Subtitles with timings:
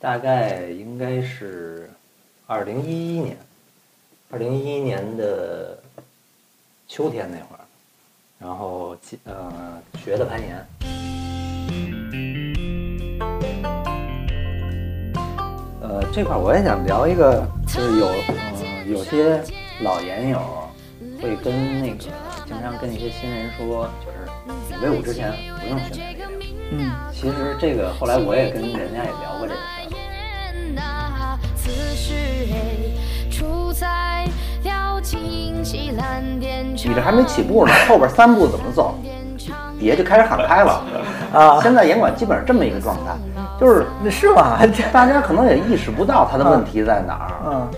[0.00, 1.90] 大概应该是
[2.46, 3.36] 二零一一年，
[4.30, 5.78] 二零一一年的
[6.88, 7.60] 秋天那会儿，
[8.38, 10.66] 然后呃学的攀岩。
[15.82, 19.44] 呃，这块我也想聊一个，就是有嗯有些
[19.82, 20.40] 老岩友
[21.20, 21.96] 会跟那个
[22.46, 24.26] 经常跟一些新人说，就是
[24.70, 25.30] 你威武之前
[25.60, 26.29] 不用训练力量。
[26.70, 29.66] 嗯，其实这个后来我也跟人家也聊过这个事儿。
[36.82, 38.94] 你这还没起步呢，后边三步怎么走？
[39.78, 40.84] 底下就开始喊开了
[41.32, 41.60] 啊！
[41.62, 43.16] 现在严管基本上这么一个状态，
[43.58, 44.58] 就是是吗？
[44.92, 47.32] 大家可能也意识不到他的问题在哪儿。
[47.46, 47.68] 嗯。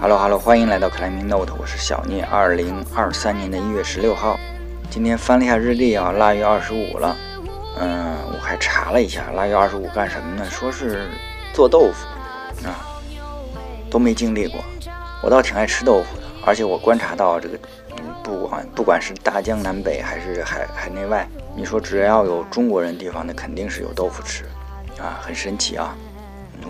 [0.00, 2.24] Hello Hello，欢迎来到 Climbing Note，我是小聂。
[2.30, 4.38] 二零二三年的一月十六号，
[4.94, 7.16] 今天翻了一下日历啊，腊月二十五了。
[7.80, 10.44] 嗯，我还查了一下，腊月二十五干什么呢？
[10.48, 11.08] 说是
[11.52, 12.06] 做豆腐
[12.64, 12.78] 啊，
[13.90, 14.60] 都没经历过。
[15.20, 17.58] 我倒挺爱吃豆腐的，而且我观察到这个，
[18.22, 24.44] 不管不管是大江南北还是海海内外，你说只要有中国人地方，那肯定是有豆腐吃
[25.02, 25.96] 啊，很神奇啊。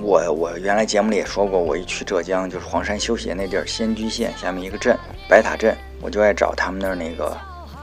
[0.00, 4.98] 我我原来节目里也说过，我一去浙江就是黄山休鞋那地儿，仙居县下面一个镇
[5.28, 7.36] 白塔镇，我就爱找他们那儿那个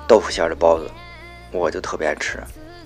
[0.08, 0.90] 豆腐馅的包子，
[1.52, 2.40] 我就特别爱吃。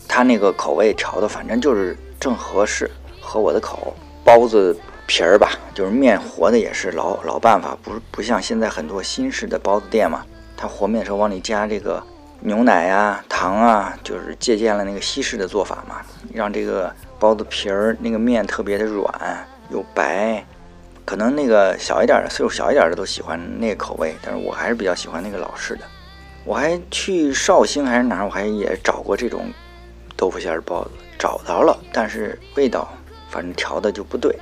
[0.08, 2.90] 他那个口味调的，反正就是正合适，
[3.22, 3.96] 合我的口。
[4.24, 10.26] 包子皮儿吧，就是面和的也是老老办法，不是不像现在很多新式的包子店嘛，
[10.58, 12.02] 他和面的时候往里加这个
[12.40, 16.02] 牛奶呀、糖啊，就是借鉴了那个西式的做法嘛，
[16.34, 16.94] 让这个。
[17.18, 20.46] 包子皮儿那个面特别的软又白，
[21.06, 25.82] 可能那个小一点的岁数小一点的都喜欢那个口味，但是我还是比较喜欢那个老式的。
[26.46, 29.52] 我还去绍兴还是哪儿，我还也找过这种
[30.16, 32.88] 豆腐馅儿包子，找到了，但是味道
[33.30, 34.34] 反正调的就不对，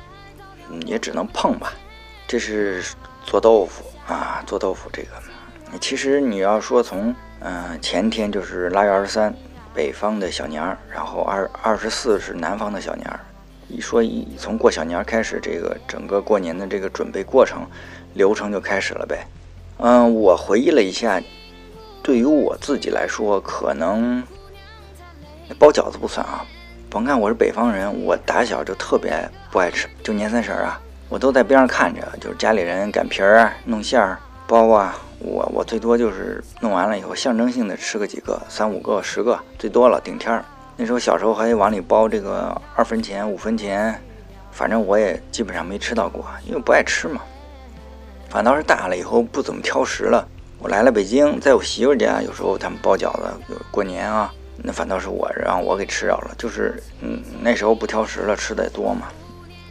[0.69, 1.73] 嗯，也只能碰吧。
[2.27, 2.83] 这是
[3.25, 9.33] 做豆腐啊，做豆腐这个，其实你要说从嗯前天就是腊月二十三。
[9.75, 13.19] 北方的小年儿，然后二二十四是南方的小年儿。
[13.67, 17.65] 一说一从过小年开始，这个整个过年的这个准备过程
[18.13, 19.25] 流程就开始了呗。
[19.77, 21.19] 嗯，我回忆了一下，
[22.03, 24.21] 对于我自己来说，可能
[25.57, 26.45] 包饺子不算啊。
[26.89, 29.17] 甭看我是北方人，我打小就特别
[29.49, 34.93] 不爱吃，就年三十啊，我都在边上看着，就是家里人擀皮儿、弄馅儿、包啊。
[35.19, 40.43] 我我最多就是弄完了以后，象征性的吃个几个，三五个、十个，最多了顶天儿。
[40.75, 43.97] 那时候小时候还往里包这个二分钱、五分钱，
[44.51, 47.21] 反正我也基本上没吃到过，因为不爱吃嘛。
[48.29, 50.27] 反倒是大了以后不怎么挑食了。
[50.63, 53.27] 我来了北京，在我媳妇家，有时候他们包饺子，
[53.69, 56.31] 过年啊，那反倒是我让我给吃着了。
[56.37, 59.09] 就是嗯，那时候不挑食了，吃的也多嘛。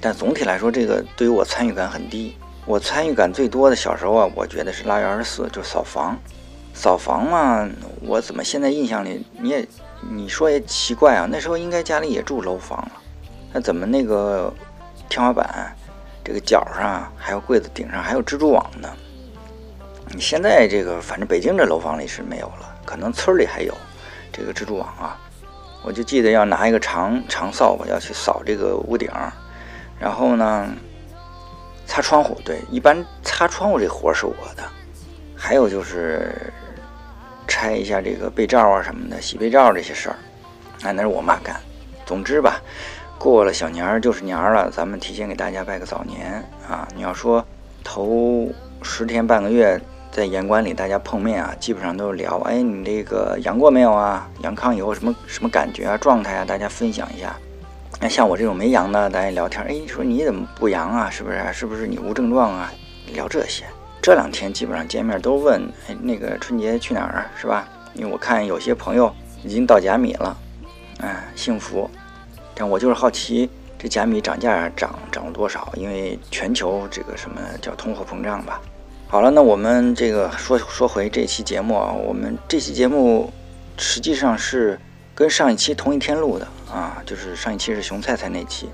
[0.02, 2.36] 但总体来说，这个对于我参与感很低。
[2.66, 6.14] 我参与感最多的小时候啊，我觉得是腊月二十四，就扫房。
[6.75, 7.66] 扫房嘛，
[8.02, 9.66] 我怎么现在印象里，你也
[10.10, 12.92] 你说也奇怪啊，那时候应该家里也住楼房了，
[13.50, 14.52] 那怎么那个
[15.08, 15.75] 天花板
[16.22, 18.91] 这个角上还有柜子顶上还有蜘蛛网呢？
[20.12, 23.75] 你现在这个反正北京这楼房里是没有了，可能村里还有
[24.33, 25.19] 这个蜘蛛网啊。
[25.83, 29.11] 我就记得要拿一个长长扫把要去扫这个屋顶，
[29.99, 30.69] 然后呢。
[31.84, 34.62] 擦窗户，对，一般擦窗户这活是我的，
[35.37, 36.33] 还有就是
[37.47, 40.17] 拆一下这个被罩啊什么的，洗被罩这些事儿，
[40.81, 41.61] 那那是我妈干。
[42.06, 42.62] 总之吧，
[43.19, 46.89] 过了小年儿就是年儿了，咱们提前给大家拜个早年啊！
[46.94, 47.44] 你要说
[47.84, 48.49] 头
[48.81, 49.79] 十天半个月
[50.12, 54.28] 在严管里大家碰面啊，基本上都是聊，哎，你这个阳过没有啊？
[54.43, 57.34] 阳康以后什么什么感觉啊、状态啊，大家分享一下。
[57.99, 61.09] 那像我这种没阳的，大家聊天，哎，说你怎么不阳啊？
[61.09, 61.43] 是不是？
[61.55, 62.71] 是不是你无症状啊？
[63.15, 63.65] 聊这些。
[64.03, 67.27] 这两天基本上见面都问，哎，那个春节去哪儿啊？
[67.34, 67.67] 是吧？
[67.94, 69.11] 因为我看有些朋友
[69.43, 70.37] 已经到甲米了，
[71.00, 71.89] 哎，幸福。
[72.55, 73.49] 但我就是好奇，
[73.79, 75.73] 这甲米涨价涨涨了多少？
[75.75, 78.61] 因为全球这个什么叫通货膨胀吧。
[79.12, 83.31] 好了，那我们这个说说回这期节目啊，我们这期节目
[83.76, 84.81] 实际上是。
[85.14, 88.70] 跟上一期同一天录的啊，就是上一期是熊菜菜那期，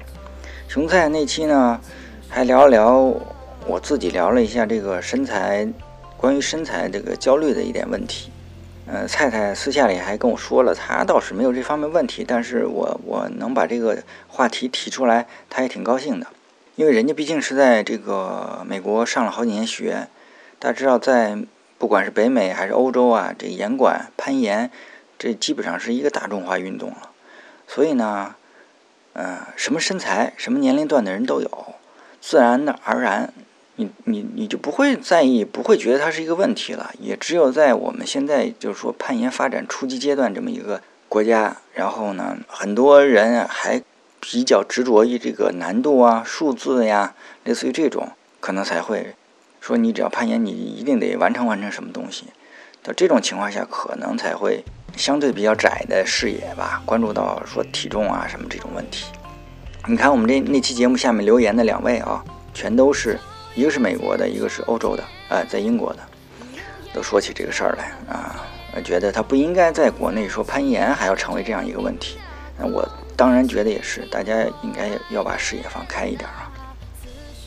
[0.69, 1.81] 熊菜那期呢，
[2.29, 3.13] 还聊了聊
[3.67, 5.67] 我自己聊了一下这个身材，
[6.17, 8.31] 关于身材这个焦虑的一点问题。
[8.87, 16.29] 呃，菜菜私下里还跟我说了，他倒是没有这方面问题，但是我我能把这个话题提出来，他也挺高兴的，
[16.77, 20.07] 因为人家毕竟是在这个美国上了好几年学，
[20.59, 21.39] 大家知道在
[21.79, 24.71] 不管是北美还是欧洲啊，这严管攀岩。
[25.21, 27.11] 这基本上是一个大众化运动了，
[27.67, 28.37] 所以呢，
[29.15, 31.75] 呃，什么身材、什么年龄段的人都有，
[32.21, 33.33] 自然而然，
[33.75, 36.93] 你你你就不会在意，不会觉得它是一个问题了。
[37.01, 43.83] 也只有在我们现在就是说攀岩发展初级阶段这么一个国家，然后呢，很多人还
[44.21, 49.17] 比较执着于这个难度啊、数字呀，类似于这种，可能才会
[49.61, 52.25] 说你只要攀岩，你一定得完成完成什么东西。
[52.83, 54.65] 到这种情况下，可能才会
[54.97, 59.07] 相对比较窄的视野吧，关注到说体重啊什么这种问题。
[59.87, 62.25] 你看我们这那期节目下面留言的两位啊，
[62.55, 63.19] 全都是
[63.55, 66.01] 一个是美国的，一个是欧洲的，呃，在英国的，
[66.93, 68.37] 都说起这个事儿来啊，
[68.85, 72.19] 觉得他不应该在国内说攀岩还要成为这样一个问题。
[72.59, 76.53] 那我当然觉得也是，大家应该要把视野放开一点啊。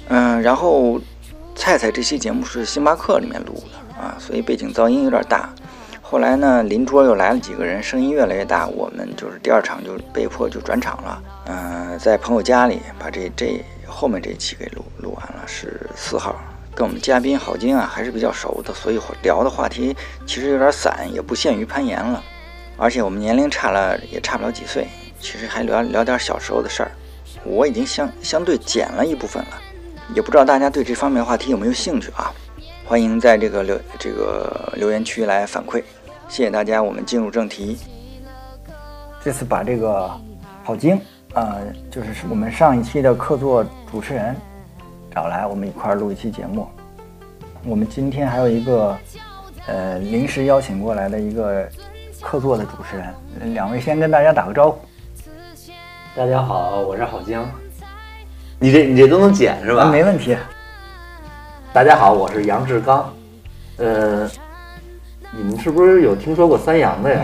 [0.10, 1.00] 嗯，然后
[1.62, 5.48] 菜菜这期节目是星巴克里面录的啊，所以背景噪音有点大。
[6.02, 11.24] 后来呢，邻桌又来了几个人，声音越来越大，我们就是第二场就被迫就转场了。
[11.46, 16.36] 嗯，在朋友家里把这这后面这期给录录完了，是四号，
[16.74, 22.24] 跟我们嘉宾郝晶啊还是比较熟的，所以聊的话题其实有点散，也不限于攀岩了。
[22.75, 24.88] 而且我们年龄差了也差不了几岁，
[25.19, 26.92] 其实还聊聊点小时候的事儿。
[27.44, 29.62] 我已经相相对减了一部分了，
[30.13, 32.34] 也不知道大家对这方面话题有没有兴趣啊？
[32.86, 35.81] 欢迎在这个留这个留言区来反馈。
[36.28, 37.78] 谢谢大家，我们进入正题。
[39.24, 40.12] 这次把这个
[40.66, 41.00] 郝晶，
[41.34, 44.36] 呃，就是我们上一期的客座主持人
[45.13, 46.68] 找来，我们一块儿录一期节目。
[47.63, 48.98] 我们今天还有一个
[49.68, 51.69] 呃临时邀请过来的一个
[52.19, 54.80] 客座的主持人，两位先跟大家打个招呼。
[56.16, 57.42] 大家好，我是郝晶。
[58.63, 59.86] 你这你这都能剪是吧？
[59.86, 60.38] 没问题。
[61.74, 63.12] 大家好，我是杨志刚。
[63.78, 64.30] 呃。
[65.34, 67.22] 你们是不是有听说过三阳的呀？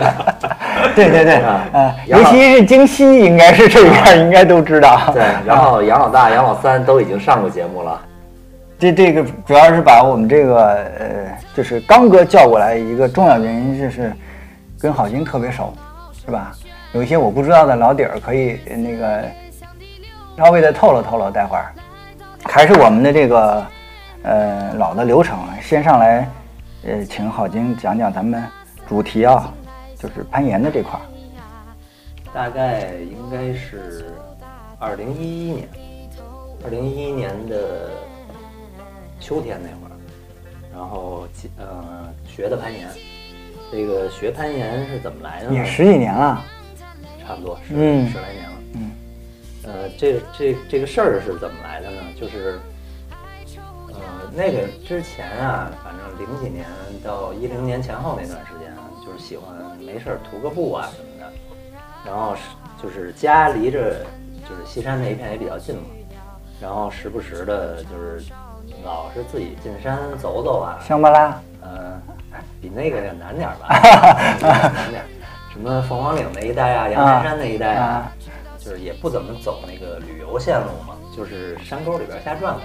[0.96, 5.12] 对对对，啊，尤其是京西，应该是这边应该都知道。
[5.14, 8.00] 对，然后杨老大、杨老三都已经上过节目了。
[8.80, 14.12] 这这个主要是把我们这个呃，就是刚哥叫过来，一个重要原因就是
[14.78, 15.72] 跟郝金特别熟，
[16.26, 16.50] 是吧？
[16.92, 19.22] 有一些我不知道的老底儿，可以那个
[20.36, 21.30] 稍微的透露透露。
[21.30, 21.72] 待会儿
[22.44, 23.66] 还是我们的这个
[24.22, 26.28] 呃老的流程，先上来。
[26.86, 28.44] 呃，请郝晶讲讲咱们
[28.86, 29.50] 主题啊，
[29.98, 31.02] 就是攀岩的这块儿。
[32.30, 34.12] 大概应该是
[34.78, 35.68] 二零一一年，
[36.62, 37.88] 二零一一年的
[39.18, 39.96] 秋天那会儿，
[40.74, 41.26] 然后
[41.56, 42.86] 呃学的攀岩。
[43.72, 45.54] 这个学攀岩是怎么来的呢？
[45.54, 46.44] 也十几年了，
[47.26, 48.53] 差不多十十来年了。
[49.66, 49.72] 嗯。
[49.72, 52.02] 呃，这这这个事儿是怎么来的呢？
[52.20, 52.58] 就是。
[53.96, 54.00] 呃
[54.34, 56.66] 那个之前啊，反正零几年
[57.04, 61.32] 到一零年前后那段时间啊，就是喜欢没事儿涂个布啊什么的，
[62.04, 62.42] 然后是
[62.82, 64.04] 就是家离着
[64.48, 65.82] 就是西山那一片也比较近嘛，
[66.60, 68.24] 然后时不时的就是
[68.84, 70.80] 老是自己进山走走啊。
[70.84, 71.40] 香巴拉？
[71.62, 72.02] 嗯，
[72.60, 73.68] 比那个要难点儿吧，
[74.74, 75.06] 难点儿。
[75.52, 78.10] 什么凤凰岭那一带啊，阳台山那一带啊，
[78.64, 82.62] 就是也不怎么走那个旅游线路嘛，就是山沟里边瞎转呗。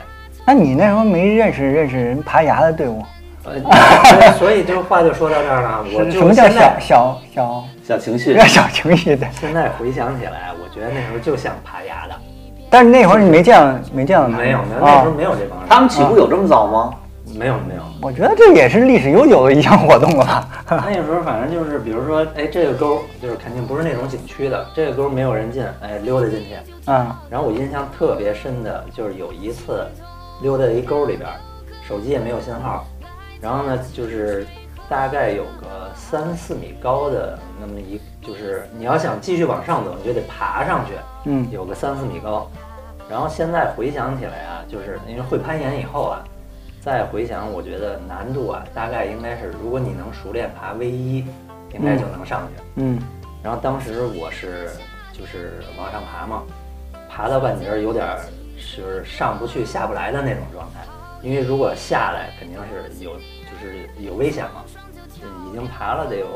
[0.47, 3.03] 那你那时候没认识认识人爬崖的队伍，
[3.43, 5.83] 呃，所以就话就说到这儿了。
[5.93, 8.39] 我什么叫小小小小情绪？
[8.47, 9.27] 小情绪的。
[9.33, 12.15] 现在回想起来，我觉得那时候就像爬崖的。
[12.69, 14.37] 但是那会儿你没见没见到他？
[14.37, 15.67] 没有没有，那时候没有这帮人。
[15.67, 16.93] 他们起步有这么早吗？
[17.37, 17.81] 没有没有。
[18.01, 20.47] 我觉得这也是历史悠久的一项活动了吧。
[20.85, 26.55] 那时候反正就是，比如说，哎，这个沟就是肯定不是那种景区的，这个沟没有人进，哎，溜达进去。
[26.85, 27.11] 嗯。
[27.29, 29.85] 然后我印象特别深的就是有一次。
[30.41, 31.29] 溜达一沟里边，
[31.85, 32.85] 手机也没有信号，
[33.41, 34.47] 然后呢，就是
[34.87, 40.93] 大概有个三四米高的那么一，就是你要想继续往上走，你就得爬上去，
[41.25, 42.49] 嗯，有个三四米高。
[43.09, 46.23] 然后现在回想起来啊，就是因为会攀岩以后啊，
[46.81, 51.17] 再回想，我觉得难度啊，大概应该是，如果你能熟练爬 V 一，
[51.73, 52.99] 应该就能上去，嗯。
[53.43, 54.69] 然后当时我是
[55.13, 56.43] 就是往上爬嘛，
[57.09, 58.05] 爬到半截儿有点。
[58.75, 60.81] 就是上不去下不来的那种状态，
[61.21, 64.65] 因为如果下来肯定是有，就是有危险嘛。
[65.47, 66.27] 已经爬了得有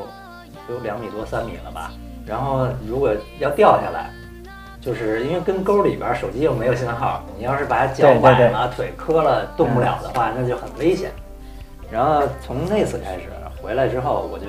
[0.70, 1.92] 有两米多三米了吧，
[2.26, 4.10] 然后如果要掉下来，
[4.84, 11.12] 就是因为跟沟里边手机又没有信号，你要是把脚崴了、腿磕了动不了的话，那就很危险。
[11.90, 13.30] 然后从那次开始
[13.62, 14.46] 回来之后，我就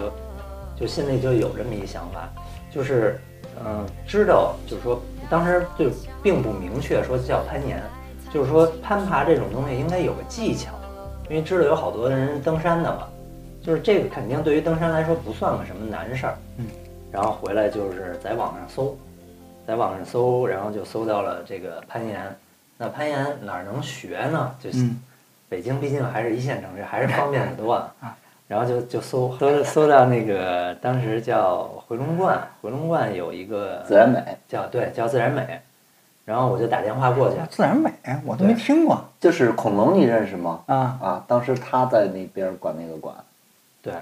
[0.74, 2.28] 就心里就有这么一想法，
[2.70, 3.20] 就是
[3.64, 5.00] 嗯，知道就是说。
[5.30, 5.86] 当时就
[6.22, 7.82] 并不明确说叫攀岩，
[8.30, 10.70] 就是说攀爬这种东西应该有个技巧，
[11.30, 13.08] 因为知道有好多人登山的嘛，
[13.62, 16.34] 就是这个肯定对于登山来说不算个什么难事儿。
[16.58, 16.66] 嗯，
[17.10, 18.94] 然后回来就是在网上搜，
[19.66, 22.36] 在网上搜，然后就搜到了这个攀岩。
[22.76, 24.54] 那攀岩哪儿能学呢？
[24.60, 25.00] 就嗯
[25.48, 28.16] 北京毕竟还是一线城市，还是方便的多 啊。
[28.46, 35.60] 然后就就搜搜搜到那个当时叫回龙观，回龙观有一个自然美，叫对叫自然美，
[36.26, 37.90] 然后我就打电话过去，自然美
[38.24, 40.60] 我都没听过就是恐龙，你认识吗？
[40.66, 40.76] 啊。
[41.00, 43.14] 啊，当时他在那边管那个馆，
[43.80, 43.94] 对，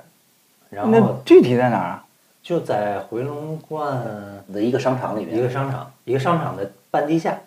[0.71, 2.04] 然那后具体在哪儿啊？
[2.42, 4.04] 就在回龙观
[4.52, 7.38] 的一个商场里面，一个商场，一个商场的半地下。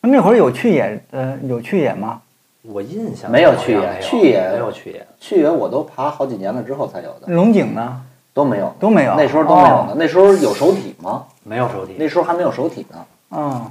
[0.00, 2.22] 那会儿有去野呃有去野吗？
[2.62, 8.02] 我印象没有去中没有野去野没有去野，去野我都爬好几年了之后才有的，龙井呢？
[8.32, 9.94] 都没有，都没有那时候都没有呢哦。
[9.96, 11.26] 那时候有手体吗？
[11.42, 11.96] 没有手体。
[11.98, 13.06] 那时候还没有手体呢。
[13.30, 13.70] 嗯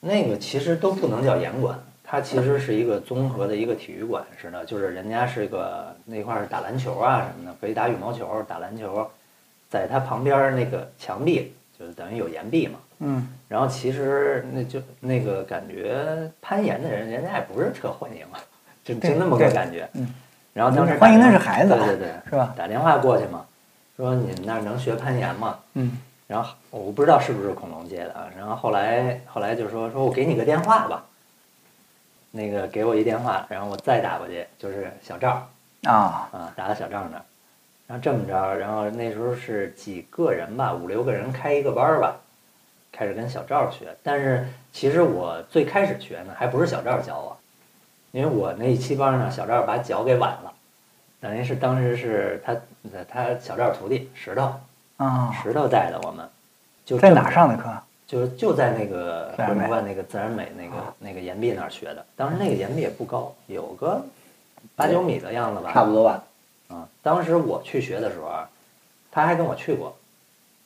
[0.00, 9.08] 那个其实都不能叫严管，它其实是一个综合的一个体育馆似的，就是人家是个那块儿打篮球啊什么的，可以打羽毛球、打篮球，
[9.68, 12.78] 在它旁边那个墙壁就是等于有岩壁嘛。
[13.00, 18.40] 嗯然后其实那就那个感觉攀岩的人，人家也不是特欢迎啊，
[18.84, 19.88] 就就那么个感觉。
[19.94, 20.12] 嗯。
[20.52, 22.52] 然后当时欢迎的是孩子对对对，是吧？
[22.56, 23.46] 打电话过去嘛，
[23.96, 25.58] 说你们那儿能学攀岩吗？
[25.74, 31.04] 嗯然后我不知道是不是恐龙接的啊，然后后来后来就说说我给你个电话吧，
[32.32, 35.48] 那个给我一电话，然后我再打过去就是小赵
[35.84, 37.22] 啊啊，打到小赵那儿，
[37.88, 42.16] 然后这么着，然后那时候是几个人吧，五六个人开一个班儿吧，
[42.92, 47.36] 开始跟小赵学，但是其实我最开始学呢，还不是小赵教我，
[48.12, 50.52] 因为我那一期班呢，小赵把脚给崴了，
[51.18, 52.54] 等于是当时是他
[53.08, 54.52] 他小赵徒弟石头。
[54.98, 56.28] 啊，石头带的我们，
[56.84, 57.70] 就在哪儿上的课？
[58.04, 62.04] 就是就在那个回龙观那个自然美那个那个岩壁那儿学的。
[62.16, 64.04] 当时那个岩壁也不高，有个
[64.74, 65.70] 八九米的样子吧。
[65.72, 66.24] 差不多吧。
[66.68, 68.48] 啊，当时我去学的时候啊，
[69.10, 69.96] 他还跟我去过。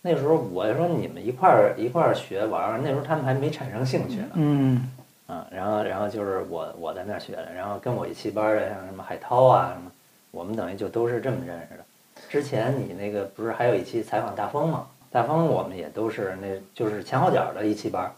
[0.02, 4.28] 那时候我就说你们一块儿一块儿学玩儿，那时候他们还没产生兴趣呢。
[4.34, 4.90] 嗯
[5.28, 9.90] 啊，然后然后就是我我在那儿学的，然后跟我一起班的像什么海涛啊什么，
[10.32, 11.84] 我们等于就都是这么认识的。
[12.28, 14.86] 之前你那个不是还有一期采访大风吗？
[15.10, 18.10] 大风我们也都是那就是前后脚的一期班，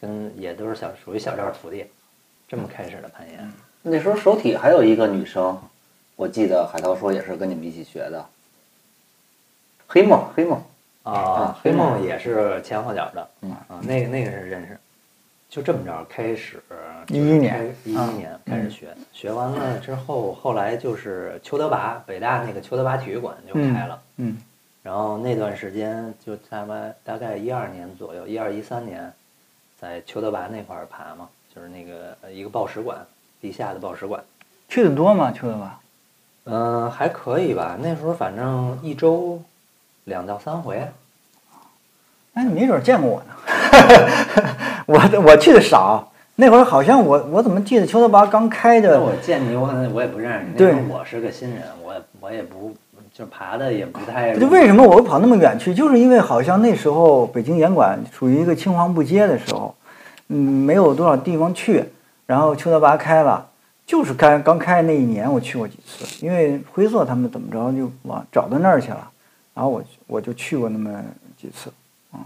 [0.00, 1.84] 跟也都是小属于小赵徒弟，
[2.48, 3.52] 这么开始的攀岩。
[3.82, 5.60] 那时候手体还有一个女生，
[6.18, 8.26] 我记得海涛说也是跟你们一起学的。
[9.86, 10.60] 黑梦，黑梦，
[11.04, 14.76] 啊啊，黑梦也是前后脚的，嗯啊，那个那个是认识，
[15.48, 16.60] 就这么着开始，
[17.06, 24.36] 一一年一一啊年开始学，学完了之后，后来就是邱德拔，北大那个邱德拔体育馆就开了，嗯
[24.82, 29.12] 然后那段时间就大概大概一二年左右，一二一三年，
[29.80, 32.98] 在邱德拔那块儿爬嘛，就是那个呃一个报史馆，
[33.40, 34.20] 地下的报史馆，
[34.68, 35.30] 去的多吗？
[35.30, 35.80] 去的吧？
[36.50, 39.40] 嗯、还可以吧，那时候反正一周
[40.04, 40.82] 两到三回。
[42.34, 43.34] 哎，你没准见过我呢。
[44.86, 48.98] 我我去的少，那会儿好像我我怎么记得邱德拔刚开的？
[49.00, 50.52] 我见你，我可能我也不认识你。
[50.52, 52.74] 那对时候我是个新人，我也我也不
[53.12, 54.34] 就爬的也不太。
[54.38, 55.74] 就为什么我会跑那么远去？
[55.74, 59.74] 就是因为好像那时候北京严管处于一个青黄不接的时候，
[60.28, 61.84] 嗯，没有多少地方去。
[62.24, 63.47] 然后邱德拔开了，
[63.88, 69.10] 就是开刚开那一年我去过几次，因为灰色他们怎么着就往找到那儿去了，
[69.54, 71.02] 然后我我就去过那么
[71.38, 71.72] 几次，
[72.12, 72.20] 嗯。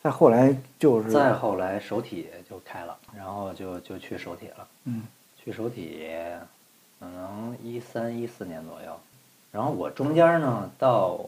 [0.00, 4.68] 再后来就是再后来首体就开了，然后就就去首体了。
[4.84, 5.02] 嗯，
[5.42, 6.06] 去首体
[7.00, 8.96] 可能一三一四年左右，
[9.50, 11.18] 然后我中间呢到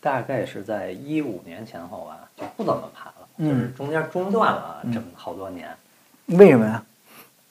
[0.00, 5.70] 大概是在一五年前后吧，就不怎么爬了，嗯就是中间中断了嗯这么好多年。
[6.26, 6.84] 为什么呀？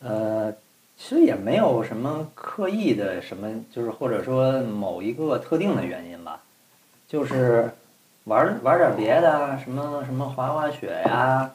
[0.02, 0.54] 呃，
[1.02, 6.40] 其实也没有什么刻意的什么，就是或者说某一个特定的原因吧，
[7.08, 7.72] 就是
[8.26, 11.50] 玩玩点别的啊，什么什么滑滑雪呀、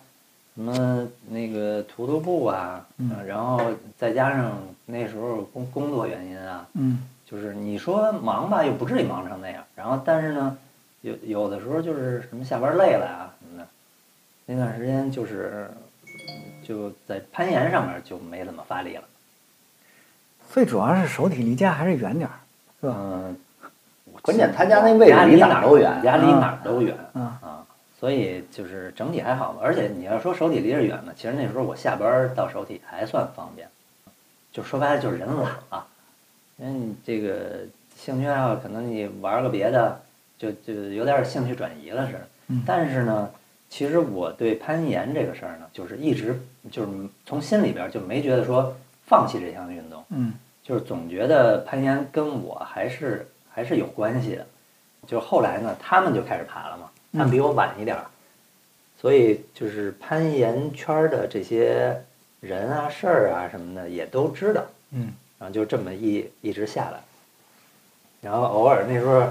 [0.56, 2.84] 什么那个徒徒步啊，
[3.24, 3.60] 然后
[3.96, 4.50] 再加上
[4.84, 7.06] 那时候工工作原因啊，嗯。
[7.24, 10.58] 就是你说忙吧，又不至于忙成那样，然后但是呢，
[11.00, 13.68] 有有的时候就是什么下班累了啊什么的，
[14.44, 15.68] 那段时间就是
[16.64, 19.02] 就在攀岩上面就没怎么发力了。
[20.50, 22.36] 最主要是手体离家还是远点儿，
[22.80, 22.96] 是吧？
[22.98, 23.36] 嗯，
[24.22, 27.64] 关键他家那位置离哪儿都远家离啊哪儿都远嗯啊，
[28.00, 29.60] 所以就是整体还好吧。
[29.62, 33.68] 而且你要说手体离着远呢，其实那时候我下班儿到手体还算方便，
[34.52, 35.86] 就说白了就是人懒了，
[36.56, 40.00] 因为你这个兴趣爱好可能你玩个别的，
[40.38, 42.28] 就就有点兴趣转移了似的。
[42.48, 43.28] 嗯但是呢，
[43.68, 46.88] 其实我对攀岩这个事儿呢，就是一直就是
[47.26, 48.74] 从心里边儿就没觉得说
[49.06, 50.04] 放弃这项运动。
[50.10, 54.44] 嗯就是总觉得攀岩跟我还是还是有关系的。
[55.06, 58.04] 就后来呢，他们就开始爬了嘛，他们比我晚一点儿。
[58.98, 61.94] 所以就是攀岩圈儿的这些
[62.40, 66.98] 人啊、事儿啊什么的也都知道，嗯，然后就这么一一直下来，
[68.22, 69.22] 然后偶尔那时候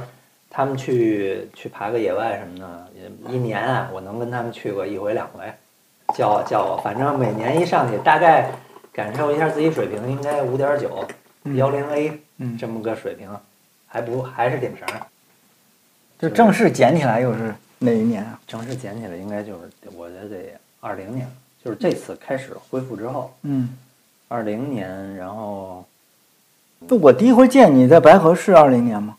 [0.50, 5.52] 他们去去爬个野外什么的，也一年啊，我能跟他们去过一回两回，
[6.16, 8.52] 叫我叫我，反正每年一上去，大概
[8.96, 11.06] 感受一下自己水平，应该五点九、
[11.56, 13.30] 幺零 A 嗯这么个水平，
[13.86, 15.06] 还不还是顶绳儿。
[16.18, 18.40] 就正式捡起来又是哪一年啊？
[18.48, 20.36] 正式捡起来应该就是我觉得得
[20.80, 21.30] 二零年，
[21.62, 23.76] 就是这次开始恢复之后，嗯，
[24.30, 25.86] 二零年，然后
[26.88, 29.18] 就我第一回见你在白河是二零年吗？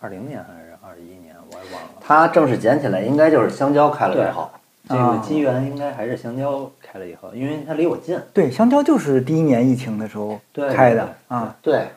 [0.00, 1.90] 二零年还是二一年，我也忘了。
[2.00, 4.50] 他正式捡起来应该就是香蕉开了之后，
[4.88, 11.56] 这个啊机缘应该还是香蕉开了以后，因为它离我近，对，香蕉就是第一年疫情的时候开的啊。
[11.62, 11.88] 对，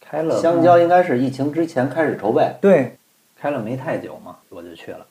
[0.00, 2.96] 开了香蕉应该是疫情之前开始筹备，对，
[3.36, 5.04] 开了没太久嘛，我就去了，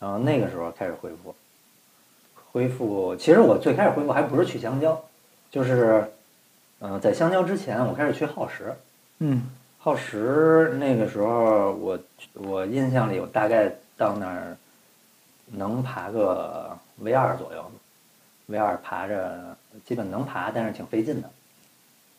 [0.00, 1.34] 然后那个时候开始恢复，
[2.52, 3.14] 恢复。
[3.16, 4.98] 其实我最开始恢复还不是去香蕉，
[5.50, 6.04] 就是，
[6.80, 8.72] 嗯、在香蕉之前我开始去耗时。
[9.18, 9.42] 嗯
[9.78, 11.98] 耗时那个时候我，
[12.32, 14.56] 我印象里我大概到那儿
[15.56, 17.64] 能爬个 V 二左右
[18.46, 21.30] ，V 二爬着基本能爬，但是挺费劲的。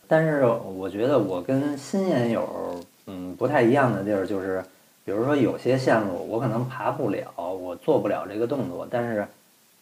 [0.08, 4.64] 但是我觉得我跟新研友嗯不太一样的地儿就是，
[5.04, 9.28] 比如说有些线路我可能爬不了，我做不了这个动作，但是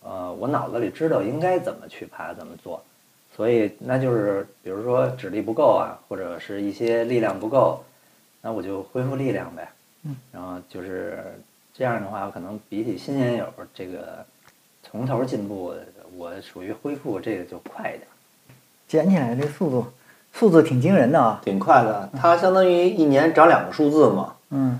[0.01, 2.81] 呃我脑子里知道应该怎么去爬，怎么做。
[3.35, 7.83] 所以那就是比如说指力不够啊，或者是一些力量不够，
[8.41, 9.67] 那我就恢复力量呗。
[10.03, 11.23] 嗯，然后就是
[11.75, 14.23] 这样的话，可能比起新年友这个
[14.83, 15.73] 从头进步，
[16.15, 18.01] 我属于恢复这个就快一点。
[18.87, 19.87] 捡起来这速度，
[20.31, 21.41] 速度挺惊人的啊。
[21.43, 22.09] 挺快的。
[22.15, 24.35] 它相当于一年涨两个数字嘛。
[24.51, 24.79] 嗯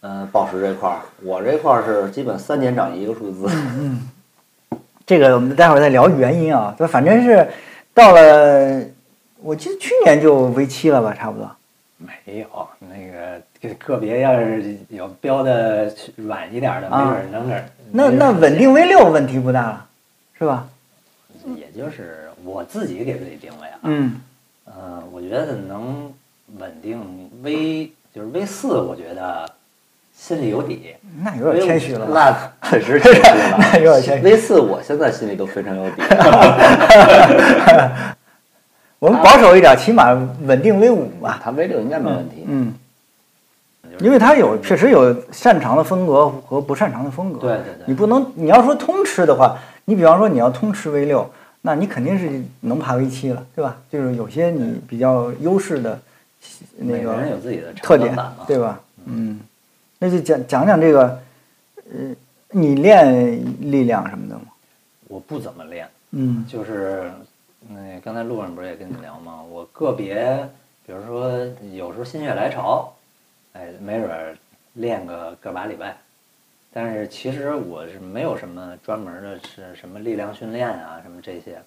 [0.00, 3.46] 嗯，宝石这块儿，我这块儿是基本三年涨一个数字。
[3.50, 4.08] 嗯，
[5.04, 6.74] 这个我们待会儿再聊原因啊。
[6.78, 7.46] 就反正是
[7.92, 8.82] 到了，
[9.42, 11.54] 我记得去年就 V 七了吧，差不多。
[11.98, 17.64] 没有那个个个别要是有标的软一点的，没啊准儿能个儿。
[17.92, 19.86] 那那稳定 V 六问题不大了，
[20.38, 20.66] 是吧？
[21.56, 23.78] 也就是我自己给自己定位啊。
[23.82, 24.20] 嗯
[24.66, 26.12] 呃，我觉得能
[26.58, 27.00] 稳定
[27.42, 29.50] V 就是 V 四，我觉得
[30.16, 30.94] 心里有底。
[31.22, 32.06] 那有点谦虚了。
[32.12, 33.58] 那确实 谦虚了。
[33.58, 35.96] 那有点谦虚 V 四，我现在心里都非常有底。
[39.00, 41.40] 我们保守一点，起码稳定 V 五吧。
[41.42, 42.44] 它 V 六应该没问题。
[42.46, 42.74] 嗯，
[43.98, 47.40] 因为他有确实有擅长的风格和不擅长的风格。
[47.40, 51.28] 对对对你不能，你要说通吃的话，你比方说你要通吃 V 六，
[51.62, 53.76] 那你肯定是能爬 V 七了，对吧？
[53.90, 56.00] 就是有些你比较优势的
[56.76, 58.80] 那每个人有自己的特点对吧？
[59.06, 59.40] 嗯，
[59.98, 61.20] 那就讲讲讲这个，
[61.92, 62.14] 呃，
[62.50, 64.42] 你练力量什么的吗？
[65.08, 67.10] 我不怎么练，嗯就是
[67.68, 69.40] 那刚才路上不是也跟你聊吗？
[69.50, 70.48] 我个别，
[70.86, 71.30] 比如说
[71.72, 72.92] 有时候心血来潮，
[73.52, 74.36] 哎，没准儿
[74.74, 75.96] 练个个把礼拜。
[76.72, 81.58] 但是其实我是没有什么专门的是什么力量训练啊，什么这些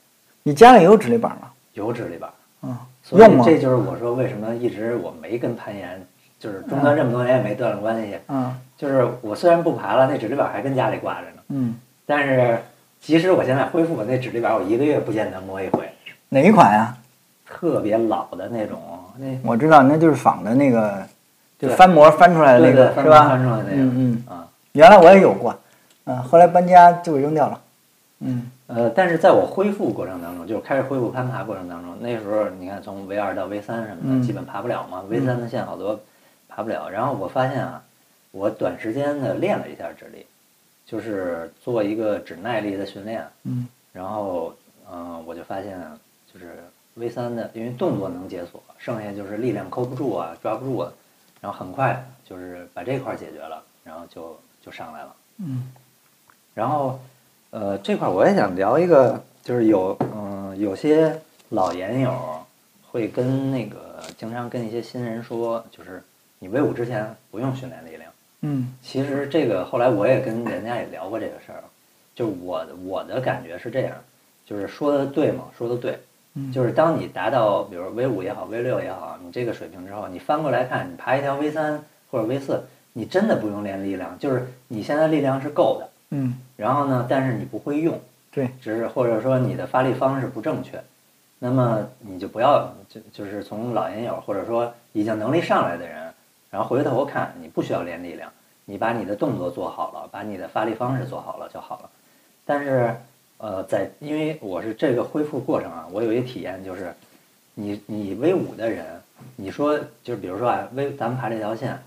[0.44, 1.52] 你家里有指力板吗？
[1.74, 2.30] 有指力板。
[2.62, 6.02] 嗯，所用吗以这就是我说为什么一直我没跟攀岩，
[6.40, 8.18] 就是中断这么多年也没断了关系。
[8.30, 11.44] 嗯就是我虽然不爬了，那指力板还跟家里挂着呢。
[11.50, 12.60] 嗯，但是
[13.00, 15.88] 即使我现在恢复我那指力板，我一个月不见得摸一回。
[16.28, 16.98] 哪一款呀、
[17.46, 18.82] 特别老的那种，
[19.18, 21.06] 那我知道，那就是仿的那个，
[21.64, 23.30] 就翻模翻出来的那个是吧？
[23.30, 25.58] 翻出来的那个嗯嗯，啊，原来我也有过，
[26.06, 27.62] 嗯，后来搬家就扔掉了。
[28.20, 28.50] 嗯。
[28.68, 34.22] 呃，但是在我恢复过程当中，就是开始恢复攀爬过程当中，那时候你看从 V 二到 V 三什么的，嗯。
[34.24, 35.04] 基本爬不了嘛。
[35.08, 36.00] V 三的线好多
[36.50, 37.82] 爬不了，然后我发现啊，
[38.32, 40.26] 我短时间的练了一下指力，
[40.86, 43.68] 就是做一个指耐力的训练，嗯。
[43.92, 44.54] 然后
[44.92, 45.96] 嗯、呃我就发现啊
[46.34, 46.64] 就是
[46.96, 50.92] V 三的，因为动作能解锁，剩下就是力量扣不住啊，抓不住啊，
[51.44, 55.14] 然后很快就是把这块儿解决了，然后就就上来了。
[55.40, 55.70] 嗯
[56.54, 56.98] 然后，
[57.50, 62.18] 呃，这块儿我也想聊一个，就是有嗯、有些老研友
[62.90, 66.02] 会跟那个经常跟一些新人说，就是
[66.40, 68.10] 你威武之前不用训练力量。
[68.40, 71.64] 嗯其实这个后来我也跟人家也聊过这个事儿，
[72.16, 73.98] 就我我的感觉是这样，
[74.46, 75.44] 就是说的对吗？
[75.58, 75.98] 说的对，嗯
[76.52, 85.90] 就是当你达到比如 V 五也好，V 六也好，你这个水平之后，你翻过来看，你爬一条 V 三或者 V 四，你真的不用练力量，就是你现在力量是够的。
[86.10, 88.00] 嗯，然后呢，但是你不会用，
[88.32, 90.82] 对，只是或者说你的发力方式不正确，
[91.40, 96.14] 那么你就不要就就是从老年友或者说已经能力上来的人，
[96.50, 98.32] 然后回头看你不需要练力量，
[98.66, 101.90] 你把你的动作做好了，把你的发力方式做好了就好了。
[102.46, 102.96] 但是，
[103.44, 106.94] 呃，在因为我是这个恢复过程啊，我有一体验就是，
[107.54, 108.86] 你你 V 五的人，
[109.36, 111.78] 你说就是比如说啊，V 咱们爬这条线，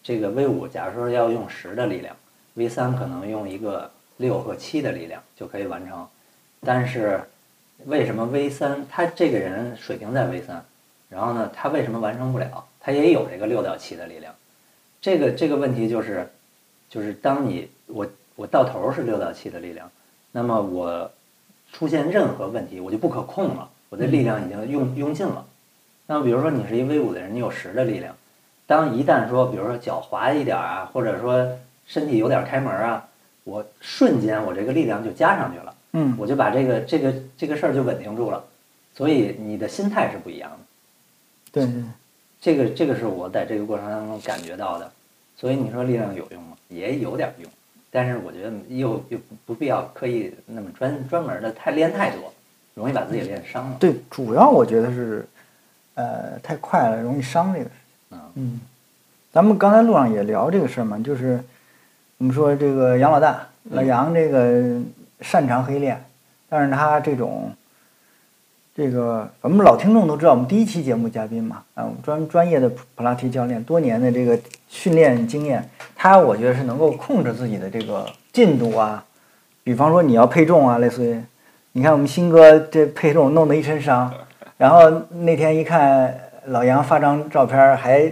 [0.00, 2.14] 这个 V 五假如说要用十的力量
[2.54, 6.06] ，V 三可能用一个六和七的力量就可以完成，
[6.60, 7.20] 但是
[7.86, 10.64] 为什么 V 三他这个人水平在 V 三，
[11.08, 12.64] 然后呢，他为什么完成不了？
[12.78, 14.32] 他也有这个六到七的力量，
[15.00, 16.30] 这个这个问题就是，
[16.88, 19.90] 就是当你我我到头是六到七的力量，
[20.32, 21.10] 那么我
[21.72, 25.46] 出现任何问题我就不可控了，我的力量已经用用尽了。
[26.06, 28.14] 那么比如说你是一威武的人，你有十的力量，
[28.66, 33.08] 当一旦说比如说脚滑一点儿啊，或者说身体有点儿开门儿啊，
[33.44, 35.74] 我瞬间我这个力量就加上去了。
[35.94, 38.42] 嗯我就把这个这个这个事儿就稳定住了，
[38.94, 40.58] 所以你的心态是不一样的。
[41.52, 41.82] 对对，
[42.40, 44.90] 这个这个是我在这个过程当中感觉到的，
[45.36, 46.56] 所以你说力量有用吗？
[46.68, 47.50] 也有点用，
[47.94, 52.32] 但是我觉得又又不不必要刻意那么专专门的太练太多，
[52.74, 53.76] 容易把自己练伤了。
[53.78, 55.26] 对，主要我觉得是，
[55.94, 58.18] 呃，太快了，容易伤这个事情。
[58.18, 58.60] 嗯嗯，
[59.30, 61.38] 咱们刚才路上也聊这个事儿嘛，就是
[62.16, 64.80] 我们说这个杨老大老杨这个
[65.20, 66.02] 擅长黑练，
[66.48, 67.52] 但是他这种
[68.74, 79.04] 这个咱们老听众都知道，我们第一期节目嘉宾嘛，啊，我们专专业的普拉提教练，多年的这个训练经验，他我觉得是能够控制自己的这个进度啊，
[79.62, 81.20] 比方说你要配重啊，类似于，
[81.72, 84.10] 你看我们新哥这配重弄得一身伤，
[84.56, 88.10] 然后那天一看老杨发张照片还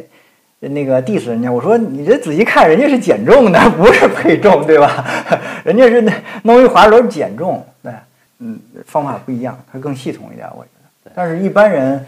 [0.59, 5.07] 那个 diss 人家，我说你这仔细看，人家是减重的，不是配重，对吧？
[5.65, 7.91] 人家是那弄一滑轮减重，对，
[8.41, 10.71] 嗯，方法不一样，它更系统一点，我觉
[11.05, 11.13] 得。
[11.15, 12.05] 但是一般人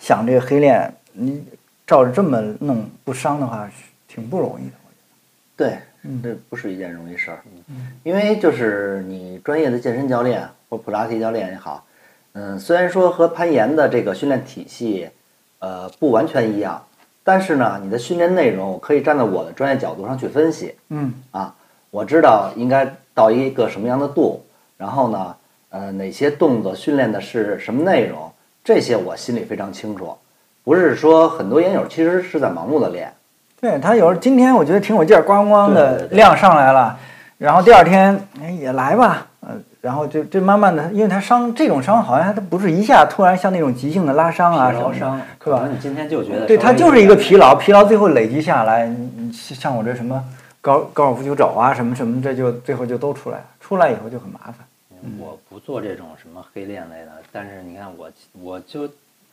[0.00, 1.44] 想这个黑链，你
[1.86, 4.74] 照着这么弄不伤的话，是挺不容易的。
[4.84, 4.96] 我觉
[5.56, 7.38] 得对，嗯这不是一件容易事儿，
[8.02, 11.84] 因为就是你专业的健身教练或普拉提教练也好，
[12.32, 15.08] 嗯，虽然说和攀岩的这个训练体系，
[15.58, 16.82] 呃，不完全一样，
[17.22, 21.54] 但是呢，你的训练内容我可以站在我的专业角度上去分析嗯啊，
[21.90, 24.44] 我知道应该到一个什么样的度，
[24.76, 25.36] 然后呢，
[25.74, 28.30] 呃，哪些动作训练的是什么内容，
[28.62, 30.16] 这些我心里非常清楚，
[30.62, 33.12] 不是说很多烟友其实是在盲目的练。
[33.60, 36.96] 对他有时候今天我觉得挺有劲儿，咣咣的量上来了，
[37.38, 39.48] 然后第二天哎也来吧，呃，
[39.80, 50.22] 然后就就慢慢的，因为他伤这种伤好像他不是一下突然像那种急性的拉伤啊劳伤，是吧你今天就觉得对，他就是一个疲劳，疲劳最后累积下来，你你像我这什么
[50.60, 54.54] 高高尔夫球肘啊什么什么，这就最后就都出来了，出来以后就很麻烦。
[55.18, 58.88] 我不做这种什么黑链类的，但是你看我，我就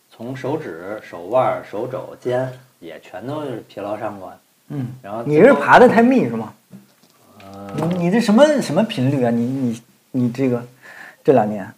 [0.09, 4.33] 从手指、手腕、手肘、肩也全都是疲劳伤过。
[4.67, 6.53] 嗯，然后你是爬的太密是吗？
[7.43, 9.29] 呃，你你这什么什么频率啊？
[9.31, 9.81] 你你
[10.11, 10.63] 你这个
[11.23, 11.73] 这两年，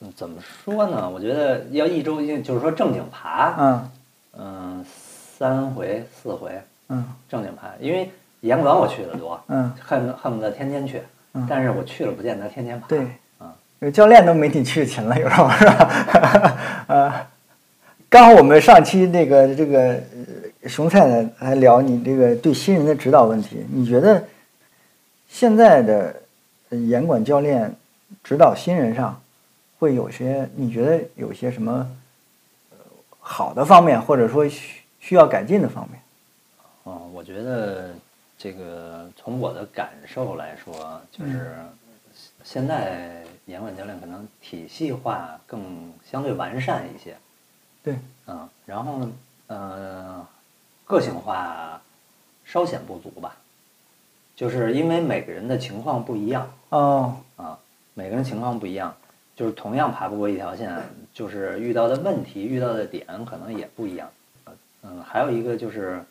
[0.00, 1.08] 嗯怎么说呢？
[1.08, 3.90] 我觉得要一周，就是说正经爬，嗯
[4.38, 4.84] 嗯，
[5.38, 8.10] 三回四回嗯正经爬，因为
[8.40, 12.86] 岩馆我去的多，嗯，恨恨不得天天去嗯，但是我去了不见得天天爬。
[12.88, 13.00] 对，
[13.38, 16.56] 啊，这个教练都没你去勤了，有时候是吧？
[16.88, 17.26] 呃，
[18.10, 19.80] 刚好我们上期那个这个
[20.62, 24.22] 呃熊菜呢还聊你这个对新人的指导问题，你觉得
[25.28, 26.14] 现在的
[26.70, 27.72] 呃严管教练
[28.24, 29.20] 指导新人上
[29.78, 31.88] 会有些你觉得有些什么
[32.72, 32.76] 呃
[33.20, 36.00] 好的方面，或者说需需要改进的方面？
[36.82, 37.94] 哦，我觉得
[38.40, 41.54] 这个从我的感受来说，就是
[42.42, 47.14] 现在严管教练可能体系化更相对完善一些，
[47.82, 49.12] 对，嗯，然后呢，
[49.48, 50.26] 呃，
[50.86, 51.78] 个性化
[52.42, 53.36] 稍显不足吧，
[54.34, 57.58] 就是因为每个人的情况不一样哦，啊，
[57.92, 58.96] 每个人情况不一样，
[59.36, 60.74] 就是同样爬不过一条线，
[61.12, 64.10] 就是遇到的问题、遇到的点可能也不一样。
[64.82, 66.02] 嗯，还有一个就是，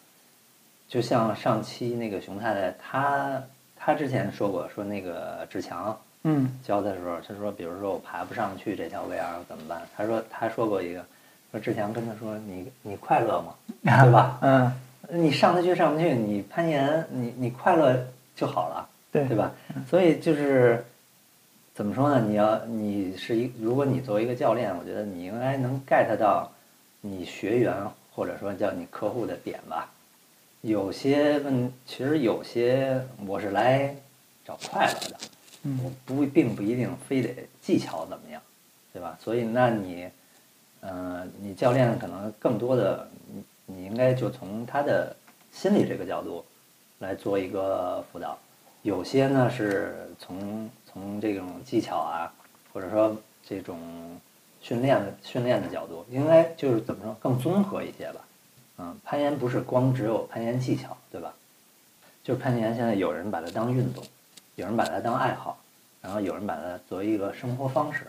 [0.90, 3.44] 就像上期那个熊太太，她
[3.78, 9.82] 她之前说过，说那个志强嗯教的时候，他说，比如说我爬不上去这条 VR 怎么办？
[9.96, 11.06] 他说他说过一个，
[11.52, 13.56] 说志强跟他说，你你快乐吗？
[14.04, 14.40] 对吧？
[14.42, 14.74] 嗯，
[15.10, 17.96] 你上得去上不去，你攀岩，你你快乐
[18.36, 18.90] 就好了。
[19.12, 19.52] 对对吧？
[19.88, 20.84] 所以就是
[21.74, 22.20] 怎么说呢？
[22.28, 26.52] 你要你是一，如果你作为一个教练，我觉得你应该能 get 到
[27.00, 27.74] 你学员
[28.12, 29.88] 或者说叫你客户的点吧。
[30.62, 33.96] 有些问，其实有些我是来
[34.46, 35.18] 找快乐的，
[35.64, 38.42] 嗯我不并不一定非得技巧怎么样，
[38.92, 39.18] 对吧？
[39.22, 40.10] 所以那你，
[40.82, 45.16] 呃，你教练可能更多的，你你应该就从他的
[45.54, 46.44] 心理这个角度
[46.98, 48.38] 来做一个辅导，
[48.82, 52.34] 有些呢是从从这种技巧啊，
[52.74, 53.16] 或者说
[53.48, 53.80] 这种
[54.60, 58.20] 训练的训练的角度，应该就是怎么说更综合一些吧。
[58.82, 61.34] 嗯，攀岩不是光只有攀岩技巧，对吧？
[62.24, 64.02] 就是攀岩现在有人把它当运动，
[64.56, 65.60] 有人把它当爱好，
[66.02, 68.08] 然后有人把它作为一个生活方式。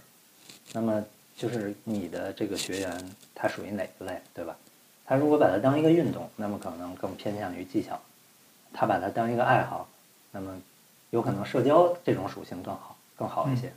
[0.73, 1.05] 那么
[1.37, 4.57] 就是你的这个学员他属于哪一类，对吧？
[5.05, 7.97] 他如果把它当一个运动，那么可能更偏向于技巧；
[8.73, 9.89] 他把它当一个爱好，
[10.31, 10.57] 那么
[11.11, 13.73] 有可能社交这种属性更好更好一些。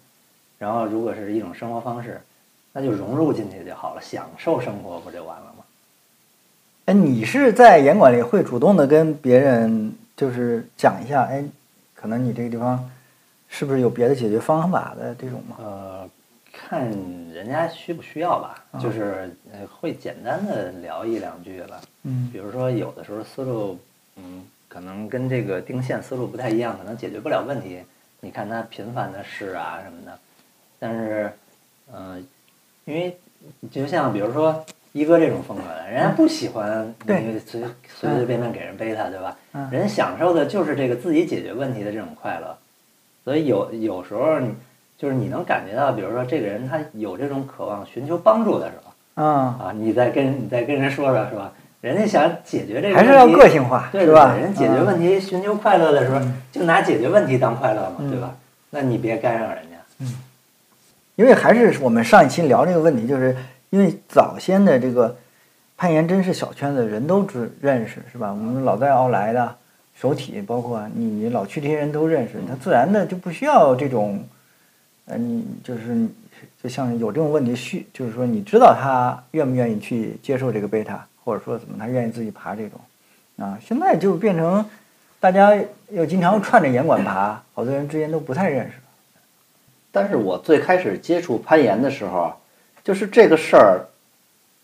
[0.60, 2.22] 然后如果是一种生活方式，
[2.72, 5.62] 那就融入进去就好了，享受生活不就完了吗？
[6.86, 11.43] 哎，你是在严管里会主动的跟别人就是讲一下，哎，
[11.96, 12.89] 可能你这个地方
[13.48, 15.56] 是不是有别的解决方法的这种吗？
[15.60, 16.10] 呃，
[16.52, 16.86] 看
[17.32, 21.80] 人家需不需要吧，就是呃会简单的聊一两句吧。
[22.04, 23.80] 嗯比如说有的时候思路，
[24.17, 27.80] 嗯，可能跟这个定线思路不太一样，可能解决不了问题。
[28.19, 30.19] 你看他频繁的试啊什么的，
[30.80, 31.32] 但是，
[31.93, 32.28] 嗯、
[32.84, 33.17] 因为
[33.72, 37.62] 就像比如说一哥这种风格的，人家不喜欢你随
[38.00, 39.36] 随随便便给人背他，对吧？
[39.54, 42.56] 嗯人享受的就是这个自己解决问题的这种快乐，
[43.26, 44.54] 所以有有时候你
[44.98, 51.52] 就是你能感觉到，比如说这个人他有这种渴望寻求帮助的时候啊，啊，你再跟你再跟人说说是吧？
[51.82, 54.36] 人家想解决这个还是要个性化，对是吧？
[54.40, 58.36] 人解决问题、寻求快乐的时候，就拿解决问题当快乐嘛，嗯对吧？
[58.70, 59.78] 那你别干扰人家。
[60.00, 60.14] 嗯
[61.16, 63.36] 因为还是我们上一期聊这个问题，就是
[63.74, 65.18] 因为早先的这个
[65.76, 68.30] 攀岩真是小圈子，人都知认识，是吧？
[68.30, 69.56] 我们老在奥莱的
[70.00, 74.24] 首体，包括你老去这些人都认识，他自然的就不需要这种，
[75.08, 76.08] 呃，你就是
[76.62, 82.80] 就像有这种问题需，就是说你知道他愿不愿意去接受这个贝塔，或者说怎么他愿意自己爬这种，
[83.44, 84.64] 啊，现在就变成
[85.20, 85.52] 大家
[85.90, 88.74] 又经常串着岩馆爬，好多人之间都不太认识。
[89.92, 92.36] 但是我最开始接触攀岩的时候，
[92.84, 93.86] 就是这个事儿，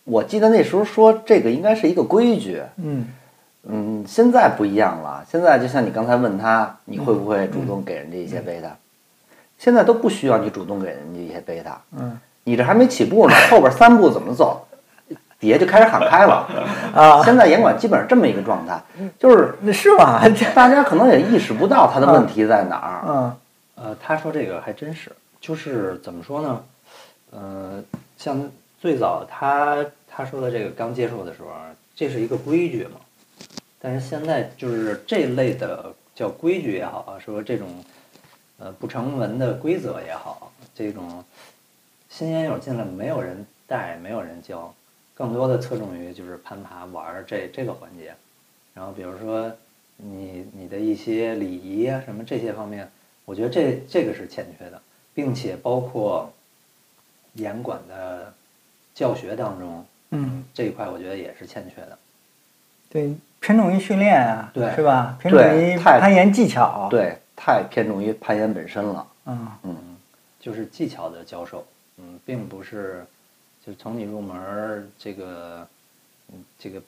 [0.04, 3.08] 我记得那时候说这个应该是一个规矩，嗯
[3.64, 5.26] 嗯，现在不一样了。
[5.30, 8.76] 现在就像你刚才问他，你会不会主动给人家一些贝塔？
[9.58, 14.66] 现在都不需要你主动给人家一些贝塔，嗯你这还没起步呢，后边三步怎么走，
[15.40, 16.48] 底下就开始喊开了。
[16.96, 18.82] 啊，现在严管基本上这么一个状态，
[19.20, 20.20] 就是那是吗？
[20.56, 23.04] 大家可能也意识不到他的问题在哪儿。
[23.08, 23.36] 嗯
[23.76, 26.62] 呃，他说这个还真是，就是怎么说呢？
[27.32, 27.84] 呃，
[28.20, 28.52] 像
[28.82, 31.50] 最早他他说的这个刚接触的时候，
[31.96, 33.00] 这是一个规矩嘛。
[33.80, 37.68] 但是现在就是这类的叫规矩也好啊，说这种
[38.58, 41.24] 呃不成文的规则也好，这种
[42.10, 44.74] 新烟友进来没有人带，没有人教，
[45.14, 48.14] 更多的侧重于就是攀爬玩这这个环节。
[48.74, 49.50] 然后比如说
[49.96, 52.92] 你你的一些礼仪啊什么这些方面，
[53.24, 54.82] 我觉得这这个是欠缺的，
[55.14, 56.30] 并且包括
[57.34, 58.34] 严管的
[58.94, 61.98] 教学当中嗯，这一块，我觉得也是欠缺的。
[62.90, 65.18] 对，偏重于训练啊，对是吧？
[65.22, 69.08] 偏重于太攀岩技巧。，对，太偏重于攀岩本身了。
[69.26, 69.76] 嗯
[70.40, 71.64] 就是技巧的教授，
[71.98, 73.06] 嗯，并不是
[73.64, 75.68] 就是从你入门这个，
[76.30, 76.82] 嗯，这个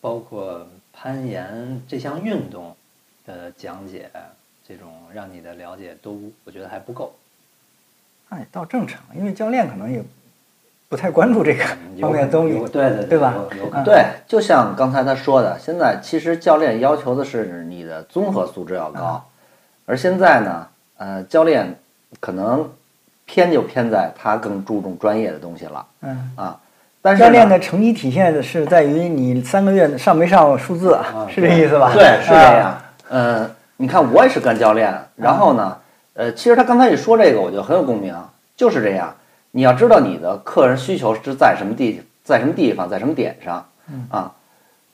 [0.00, 2.74] 包括攀岩这项运动
[3.26, 4.10] 的讲解，
[4.66, 7.14] 这种让你的了解都我觉得还不够。
[8.34, 10.02] 那也倒正常，因为教练可能也
[10.88, 11.64] 不太关注这个
[12.00, 12.66] 方面东西有。
[12.68, 13.84] 对对对吧有有。
[13.84, 19.24] 对，就像刚才他说的，现在其实教练要求的是你的综合素质要高，
[19.86, 20.66] 而现在呢，
[20.98, 21.78] 呃，教练
[22.18, 22.68] 可能
[23.24, 26.58] 偏就偏在他更注重专业的东西了嗯，啊。
[27.00, 31.92] 但是教练的成绩体现的是在于你三个月上没上数字，啊 是这意思吧？
[31.94, 32.58] 对，是这啊。
[32.58, 32.82] 样。
[33.10, 35.76] 嗯，你看我也是干教练，然后呢，
[36.14, 38.14] 呃，其实他刚才一说这个，我就很有共鸣，
[38.56, 39.14] 就是这样。
[39.50, 43.64] 你要知道你的客人需求是在什么地，在什么地方，在什么点上
[44.10, 44.32] 啊，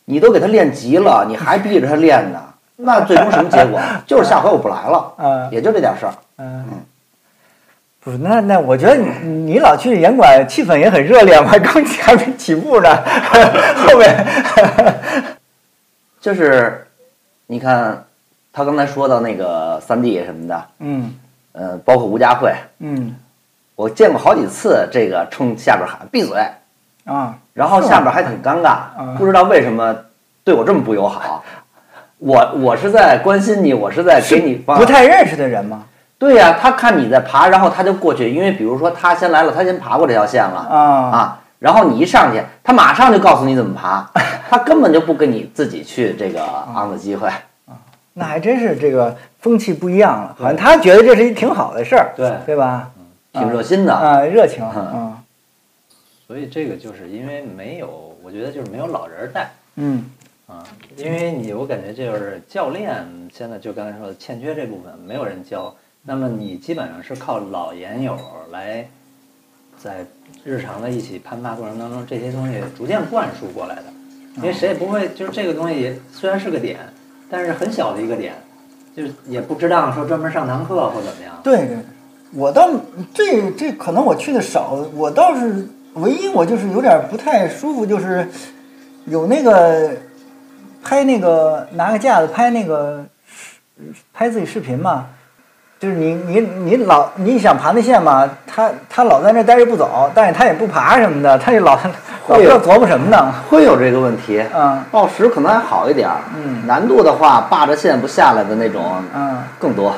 [0.04, 2.38] 你都给他练急了，你还逼着他练呢，
[2.76, 3.80] 那最终什么结果？
[4.06, 6.12] 就是下回我不来了，啊也就这点事儿。
[6.38, 6.64] 嗯，
[8.02, 12.88] 不是，那那我觉得你你老去严管，气氛也很热烈嘛， 刚还没起步呢，
[13.76, 14.26] 后面
[16.20, 16.86] 就是
[17.46, 18.04] 你看
[18.52, 21.14] 他刚才说到那个三 D 什么的，嗯。
[21.52, 23.14] 呃，包括吴佳慧，嗯。
[23.74, 26.38] 我见过好几次这个冲下边喊闭嘴，
[27.04, 29.96] 啊，然后下边还挺尴尬嗯，不知道为什么
[30.44, 31.42] 对我这么不友好。
[32.18, 35.84] 我我是在关心你，我是在给你发不太认识的人吗，
[36.18, 40.78] 对呀、他看你在爬，然后他就过去，因为比如说他先来了，他先爬过这条线了啊。
[41.10, 44.08] 啊，然后你一上去，他马上就告诉你怎么爬，
[44.50, 47.28] 他根本就不给你自己去这个嗯昂的机会。
[48.14, 52.32] 那还真是这个风气不一样了，好像他觉得这是一挺好的事儿，对。
[52.46, 52.90] 对吧？
[53.32, 53.94] 挺热心的。
[53.94, 55.16] 啊，热情，嗯嗯。
[56.26, 59.50] 所以这个就是因为没有，我觉得就是没有老人带。
[59.76, 60.04] 嗯。
[60.46, 68.18] 啊，因为你我感觉这就是教练现在就刚才说的欠缺这部分，没有人教，那么你基本上是靠老研友
[68.50, 68.84] 来
[69.78, 70.04] 在
[70.44, 73.84] 日常的一起攀爬过程当中，这些东西逐渐灌输过来的，
[74.38, 76.80] 因为谁也不会就是这个东西虽然是个点，
[77.30, 78.34] 但是很小的一个点，
[78.94, 81.40] 就是也不值当说专门上堂课或怎么样。
[81.42, 81.78] 对，
[82.32, 82.68] 我倒
[83.14, 88.28] 这这可能我去的少，我倒是唯一我就是有点不太舒服，就是
[89.06, 89.90] 有那个
[90.82, 93.04] 拍那个拿个架子拍那个
[94.12, 95.08] 拍自己视频嘛，
[95.80, 101.74] 就是你你你老你想爬那线嘛，他他老在那待着不走，但是他也不爬什么的，他就老
[102.28, 104.44] 老不知道琢磨什么呢，会有这个问题。
[104.54, 109.96] 嗯报时可能还好一点儿，嗯难度的话，霸着线不下来的那种嗯更多。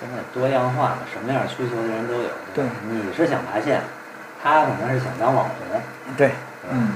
[0.00, 2.30] 现在多样化了，什么样需求的人都有。
[2.54, 3.82] 对你是想爬线，
[4.42, 5.80] 他可能是想当网红。
[6.16, 6.30] 对，
[6.72, 6.88] 嗯。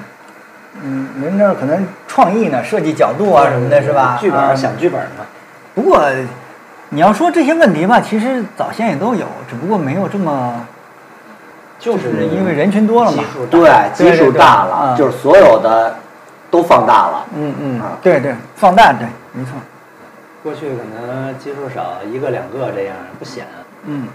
[0.81, 4.17] 嗯，您这儿可能创意呢，设计角度啊什么的，是吧？
[4.19, 5.25] 剧本想剧本儿呢，
[5.75, 6.01] 不过，
[6.91, 10.65] 你要说这些问题吧，其实早先也都有，只不过没有这么，
[11.79, 15.95] 就是因为人群多了嘛对，基数大了，嗯就是所有的
[16.51, 17.27] 都放大了。
[17.37, 19.53] 嗯嗯啊，对对，放大，对，没错。
[20.43, 23.45] 过去可能基数少，一个两个这样不显。
[23.85, 24.07] 嗯，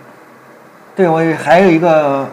[0.96, 2.28] 对我还有一个，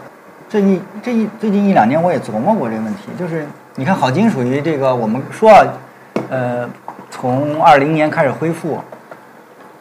[0.49, 5.67] 这一这一最近一两年我也琢磨过这个问题，就是你看好金属于这个我们说啊，
[6.31, 6.69] 呃，
[7.11, 8.81] 从二零年开始恢复，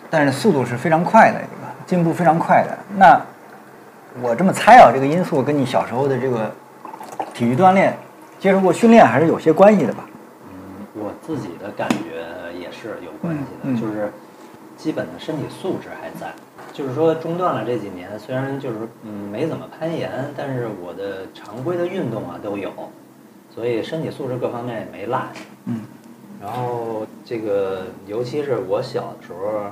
[0.10, 2.78] 但是速度是非常快的一个进步非常快的。
[2.98, 3.22] 那
[4.22, 6.52] 我这么猜啊，这个因素跟你小时候的这个
[7.34, 7.96] 体育锻炼、
[8.40, 10.06] 接受过训练还是有些关系的吧？
[10.52, 12.26] 嗯，我自己的感觉
[12.60, 14.12] 也是有关系的，嗯嗯就是
[14.76, 16.34] 基本的身体素质还在。
[16.74, 22.72] 就是说中断了这几年，虽然就是嗯没怎么攀岩，但是我的常规的运动啊都有，
[23.54, 25.42] 所以身体素质各方面也没落下。
[25.66, 25.82] 嗯。
[26.42, 29.72] 然后这个，尤其是我小的时候，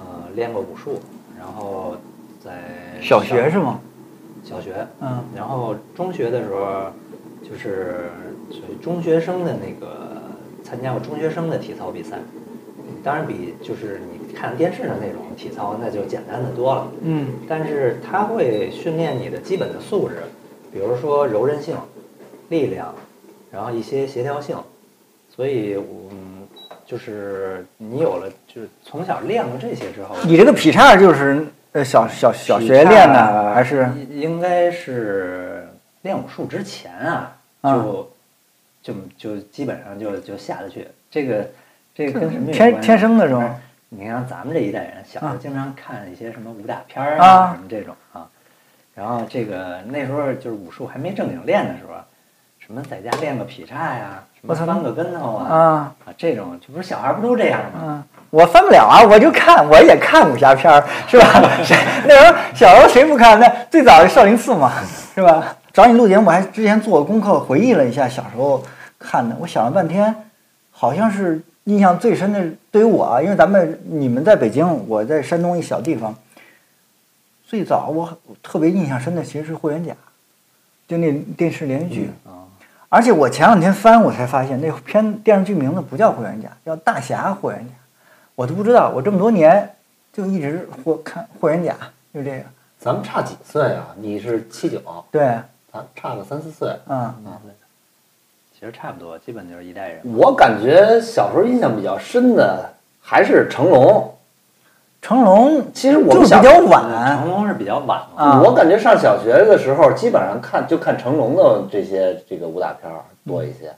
[0.00, 0.98] 呃，练过武术，
[1.38, 1.94] 然后
[2.42, 3.78] 在小学是吗？
[4.42, 5.22] 小学，嗯。
[5.36, 6.90] 然后中学的时候，
[7.48, 8.10] 就是
[8.50, 10.22] 属于中学生的那个
[10.64, 12.18] 参加过中学生的体操比赛，
[13.04, 17.26] 当然比就是你看电视的那种体操那就简单的多了，嗯。
[17.46, 20.16] 但是它会训练你的基本的素质，
[20.72, 21.76] 比如说柔韧性、
[22.48, 22.94] 力量，
[23.50, 24.56] 然后一些协调性，
[25.28, 25.76] 所以
[26.10, 26.39] 嗯，
[26.90, 33.88] 就是你有了就是从小练过这些之后，你这个劈叉就是呃小小小学练的还是？
[33.96, 35.68] 应应该是
[36.02, 38.10] 练武术之前啊，啊就
[38.82, 40.88] 就就基本上就就下得去。
[41.08, 41.48] 这个
[41.94, 43.48] 这个跟什么有天关系天生的这种
[43.88, 48.28] 你看咱们这一代人，小时候啊经常看一些什么武打片儿啊什么这种啊。
[48.96, 51.94] 然后这个那时候就是武术还没正经练的时候，
[52.58, 55.58] 什么在家练个劈叉呀，我操翻个跟头啊啊
[56.04, 57.80] 啊这种，这不是小孩不都这样吗？
[57.82, 61.26] 嗯，我翻不了啊，我就看，我也看武侠片儿，是吧？
[61.62, 61.76] 谁
[62.06, 63.38] 那时候小时候谁不看？
[63.38, 64.72] 那最早的少林寺嘛，
[65.14, 65.56] 是吧？
[65.72, 68.62] 找你录节目，我还之前做过功课，回忆了一下小时候
[68.98, 70.14] 看的，我想了半天，
[70.70, 76.14] 好像是印象最深的，对于我啊，因为咱们你们在北京，我在山东一小地方，
[77.46, 79.92] 最早我特别印象深的其实是霍元甲，
[80.88, 82.10] 就那电视连续剧。
[82.24, 82.39] 啊，
[82.92, 87.72] 而且我前两天翻，我才发现那片电视剧名字不叫霍元甲，叫《大侠霍元甲》，
[88.34, 88.90] 我都不知道。
[88.92, 89.76] 我这么多年
[90.12, 91.76] 就一直霍看霍元甲，
[92.12, 92.44] 就这个。
[92.80, 93.94] 咱们差几岁啊？
[93.96, 94.80] 你是七九，
[95.12, 95.38] 对，
[95.72, 96.68] 咱差个三四岁。
[96.88, 97.32] 嗯嗯，
[98.52, 100.00] 其实差不多，基本就是一代人。
[100.16, 104.12] 我感觉小时候印象比较深的还是成龙。
[105.02, 108.08] 成龙其实我比较晚成龙是比较晚了。
[108.16, 108.42] 啊。
[108.44, 113.72] 我感觉上小学的时候，基本上看就看成龙的这些这个武打片儿多一些。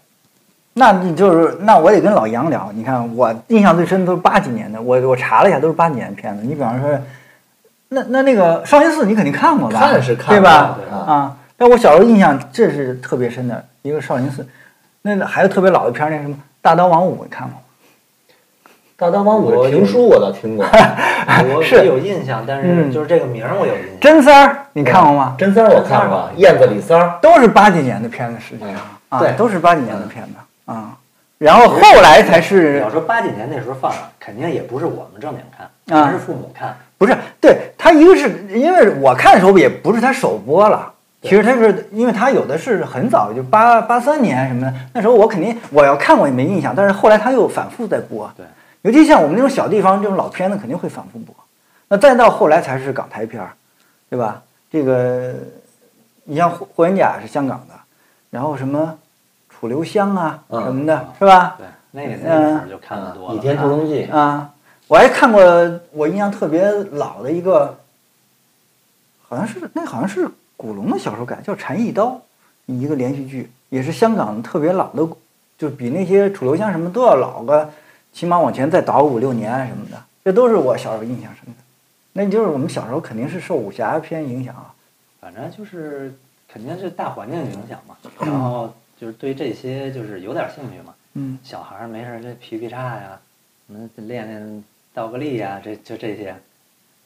[0.75, 2.71] 那你就是那我得跟老杨聊。
[2.75, 6.43] 你看我印象最深的都是八几年的，我我查了一下都是八几年的片子。
[6.43, 6.99] 你比方说，
[7.91, 9.79] 那那那个少林寺你肯定看过吧？
[9.79, 10.79] 看是看对吧？
[10.79, 14.45] 对啊啊，但我小时候印象这是特别深的一个少林寺，
[15.03, 17.59] 那还有特别老的片儿，那什么《大刀王五》你看过吗？
[19.03, 20.65] 大刀王五我的评书我倒听过，
[21.53, 24.01] 我是有印象，但是嗯就是这个名儿我有印象。
[24.01, 25.35] 真三儿你看过吗？
[25.37, 27.19] 真三儿我看过，燕子李三儿。
[27.21, 28.75] 都是八几年的片子，实际上
[29.09, 30.31] 啊，对都是八几年的片子
[30.67, 30.93] 啊。
[31.39, 36.77] 然后后来才是要说八几年那时候放，肯定也不是我们正经看，啊全是父母看。
[36.97, 40.93] 不是，对他一个是因为我看的时候也不是他首播了，
[41.23, 48.47] 其实他是因为他有的是很早就八八三年什么的，那时候我肯定我要看我也没印象，但是后来他又反复在播，对，
[48.83, 51.35] 尤其像我们那种小地方，这种老片子肯定会反复播。
[51.89, 53.53] 那再到后来才是港台片儿，
[54.09, 54.43] 对吧？
[54.71, 55.35] 这个
[56.25, 57.75] 你像《霍霍元甲》是香港的，
[58.31, 58.99] 然后什么
[59.55, 61.57] 《楚留香》啊嗯什么的，是吧？
[61.59, 63.35] 对，那个那会儿就看的多了。
[63.35, 64.51] 倚天屠龙记》啊，
[64.89, 65.43] 我还看过，
[65.91, 67.79] 我印象特别老的一个，
[69.29, 70.27] 好像是那好像是
[70.57, 72.07] 古龙的小说改，叫《禅意刀》，
[72.67, 75.07] 一个连续剧，也是香港特别老的，
[75.59, 77.71] 就比那些楚留香什么都要老个，
[78.13, 81.61] 起码往前再倒五六年什么的，这都是我小时候印象深的。
[82.13, 84.75] 那就是我们小时候肯定是受武侠片影响啊，
[85.21, 86.15] 反正就是
[86.47, 90.95] 肯定是大环境影响嘛， 然后就是对这些就是有点兴趣嘛。
[91.15, 93.19] 嗯小孩儿没事儿这劈劈叉呀，
[93.67, 96.35] 什么练练倒个立呀，这就这些。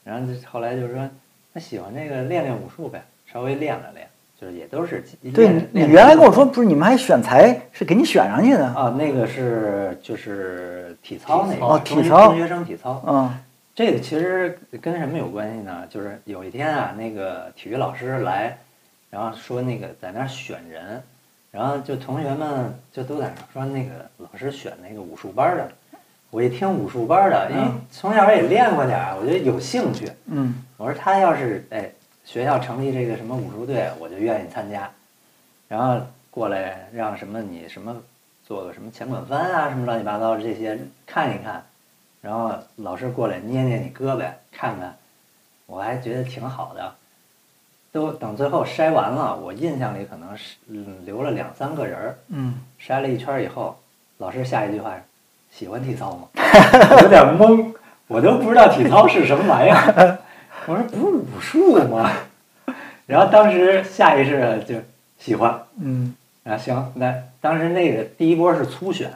[0.03, 1.09] 然后后来就是说，
[1.53, 4.07] 他喜欢这个练练武术呗，稍微练了练，
[4.39, 13.31] 就是也都是对你原来跟我说不是你们还选材是给你选上去的，啊，那个是就是体操那个哦中体操中学生体操，嗯
[13.73, 15.83] 这个其实跟什么有关系呢？
[15.89, 18.57] 就是有一天啊，那个体育老师来，
[19.11, 21.01] 然后说那个在那儿选人，
[21.51, 25.69] 然后就同学们就都在那说那个老师选那个武术班儿的。
[26.29, 30.11] 我一听武术班儿的，因为嗯从小也练过点儿，我觉得有兴趣。
[30.25, 31.89] 嗯我说他要是哎
[32.27, 34.91] 学校成立这个什么武术队，我就愿意参加。
[35.69, 37.95] 然后过来让什么你什么
[38.45, 41.63] 做个什么前滚翻啊，什么乱七八糟的这些看一看，
[42.21, 44.93] 然后老师过来捏捏你胳膊看看，
[45.67, 46.93] 我还觉得挺好的。
[47.93, 53.79] 都等最后筛完了，我印象里可能是嗯留了两三个人儿，嗯，筛了一圈以后，
[54.17, 55.01] 老师下一句话是
[55.49, 56.27] ：“喜欢体操吗？”
[57.01, 57.73] 有点懵，
[58.07, 60.19] 我都不知道体操是什么玩意儿。
[60.67, 62.11] 我说不是武术吗？
[63.05, 64.75] 然后当时下意识的就
[65.17, 66.13] 喜欢嗯
[66.43, 69.09] 啊，行，那当时那个第一波是初选，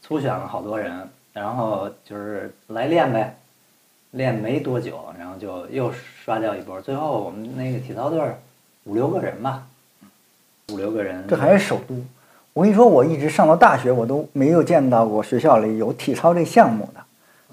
[0.00, 3.36] 初选了好多人，然后就是来练呗，
[4.12, 5.92] 练没多久，然后就又
[6.24, 8.20] 刷掉一波，最后我们那个体操队
[8.84, 9.66] 五六个人吧，
[10.72, 12.00] 五六个人，这还是首都。
[12.52, 17.04] 我跟你说，我一直上到大学，我都没有见到过学校里有体操这项目的。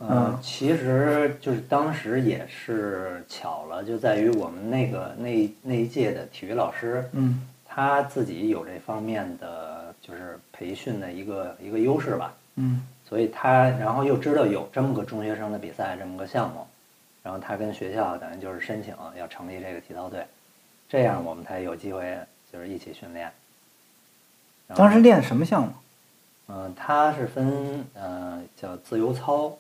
[0.05, 16.67] 呃嗯，其实就是当时也是巧了，就在于我们那个那那一届的体育老师，嗯他自己有这方面的就是培训的一个一个优势吧，嗯所以他然后又知道有这么个中学生的比赛这么个项目，
[17.23, 20.25] 然后他跟学校等于就是申请要成立这个体操队，
[20.89, 22.17] 这样我们才有机会
[22.51, 23.31] 就是一起训练。
[24.75, 25.69] 当时练什么项目？
[26.49, 29.57] 嗯，他是分呃叫自由操、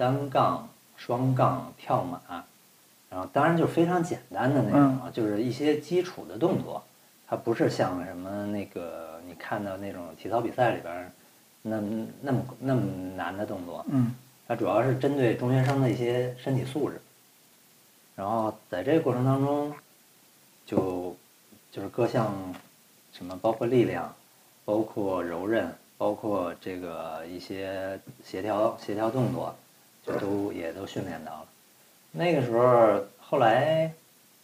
[0.00, 2.18] 单杠、双杠、跳马，
[3.10, 6.82] 然后当然就是非常简单的那种啊，就是一些基础的动作，
[7.28, 11.12] 它不是像什么那个你看到那种体操比赛里边儿
[11.60, 12.80] 那么那么那么
[13.14, 14.14] 难的动作，嗯。
[14.48, 17.00] 它主要是针对中学生的一些身体素质，
[18.16, 19.72] 然后在这个过程当中，
[20.66, 21.14] 就
[21.70, 22.34] 就是各项
[23.12, 24.12] 什么包括力量，
[24.64, 29.69] 包括柔韧，包括这个一些协调协调动作，就
[30.18, 31.46] 都也都训练到了。
[32.12, 33.92] 那个时候后来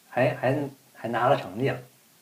[0.08, 0.58] 还还
[0.94, 1.78] 还拿了成绩了，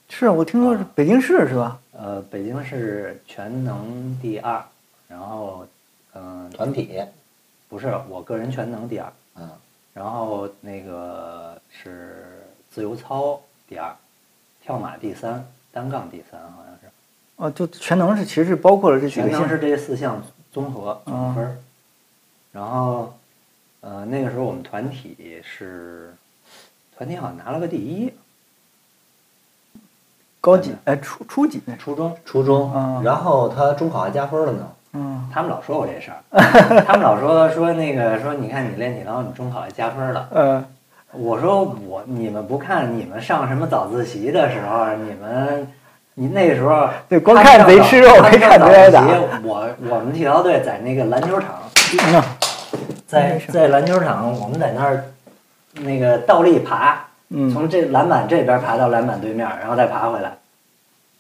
[0.08, 1.78] 是我听说是北京市是吧？
[1.92, 4.64] 呃，北京市全能第二，
[5.06, 5.66] 然后
[6.14, 7.00] 嗯、团体，
[7.68, 9.50] 不是我个人全能第二，嗯，
[9.92, 13.94] 然后那个是自由操第二，
[14.62, 16.80] 跳马第三，单杠第三，好像是。
[17.36, 20.22] 哦，就全能是其实是包括了这几个项全能是这四项
[20.52, 21.56] 综合总分儿。
[22.52, 23.12] 然后，
[23.84, 26.14] 呃，那个时候我们团体是，
[26.96, 28.10] 团体好像拿了个第一，
[30.40, 32.16] 高几哎初初几初中。
[32.24, 34.68] 初中，嗯然后他中考还加分了呢。
[34.96, 36.22] 嗯他们老说我这事儿，
[36.86, 40.28] 他们老说说那个说你看你练体操，你中考还加分了。
[40.32, 40.64] 嗯
[41.12, 45.68] 我说我你们不看你们上什么早自习的时候，你们
[46.14, 51.60] 你那时候 对光看贼吃肉没看上贼挨打早自习我我们体操队在那个篮球场，
[52.04, 52.22] 嗯
[53.14, 55.04] 在在篮球场，我们在那儿
[55.74, 60.32] 那个倒立爬，嗯从这篮板这边爬到篮板对面，然后再爬回来。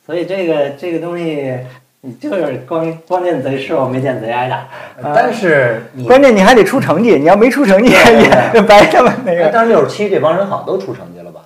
[0.04, 1.58] 所以这个这个东西，
[2.02, 4.66] 你就是光光见贼吃肉，没见贼挨打。
[5.14, 9.50] 但是你，关键你还得出成绩，你要没出成绩也白他们那哎，个。
[9.50, 11.40] 但是六十七这帮人好像都出成绩了吧？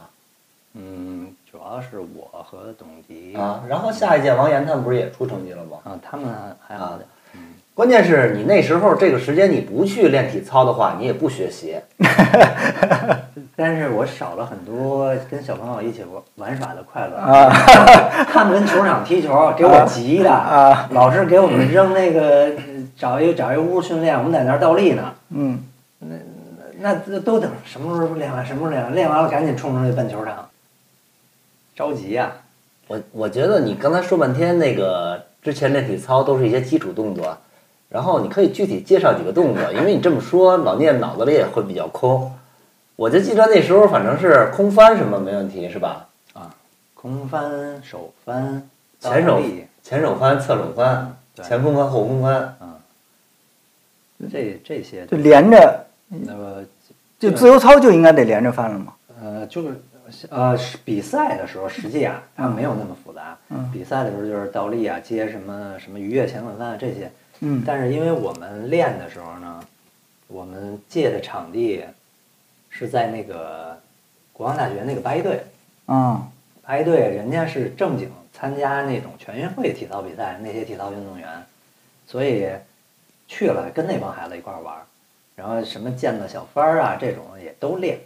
[0.75, 5.79] 嗯，主要是我和董迪啊，然后下一届王岩他们不是也出成绩了吗？
[5.85, 6.27] 啊，他们
[6.67, 7.07] 还好点。
[7.79, 11.77] 关键是你那时候这个时间你不去练体操的话，你也不学习。
[13.55, 17.15] 但是我少了很多跟小朋友一起玩玩耍的快乐。
[17.15, 17.49] 啊
[18.33, 20.29] 他们跟球场踢球，给我急的。
[20.29, 22.51] 啊老师给我们扔那个
[22.97, 25.15] 找一找一屋训练，我们在那儿倒立呢。
[25.31, 25.61] 嗯，
[26.01, 26.17] 那
[26.81, 30.49] 那都等什么时候练完，什么时候练完，练完了赶紧冲出去奔球场，
[31.77, 32.33] 着急呀、
[32.89, 37.39] 我我觉得你刚才说半天那个之前练体操都是一些基础动作，
[37.89, 42.33] 然后你可以具体介绍几个动作， 因为你这么说，老聂脑子里也会比较空。
[42.97, 46.09] 我就记得那时候反正是空翻什么没问题是吧？
[46.33, 46.55] 啊
[46.95, 48.69] 空翻、手翻、
[48.99, 49.41] 前手
[49.83, 52.57] 前手翻、侧手翻、对前空翻、后空翻。
[54.33, 56.65] 这这些就连着，那个
[57.21, 58.93] 就自由操就应该得连着翻了嘛。
[59.23, 59.81] 呃，就是
[60.29, 63.39] 呃，是比赛的时候，实际啊，它没有那么复杂。
[63.51, 67.09] 嗯比赛的时候就是倒立啊，接什么什么鱼跃前滚翻啊这些。
[67.41, 67.63] 嗯。
[67.67, 69.61] 但是因为我们练的时候呢，
[70.27, 71.85] 我们借的场地
[72.69, 73.79] 是在那个
[74.33, 75.43] 国防大学那个八一队，
[75.87, 76.29] 啊，
[76.63, 81.29] 八一队人家是正经参加那种全运会体操比赛那些体操运动员，
[82.07, 82.49] 所以
[83.27, 84.83] 去了跟那帮孩子一块儿玩儿，
[85.35, 87.99] 然后什么毽子小翻儿啊这种也都练。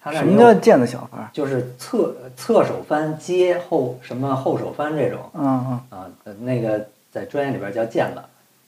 [0.00, 1.30] 他那什么叫毽子小翻儿？
[1.32, 5.30] 就是侧侧手翻接后什么后手翻这种。
[5.34, 5.44] 嗯
[5.90, 5.98] 嗯。
[5.98, 8.22] 啊，呃那个在专业里边叫毽子，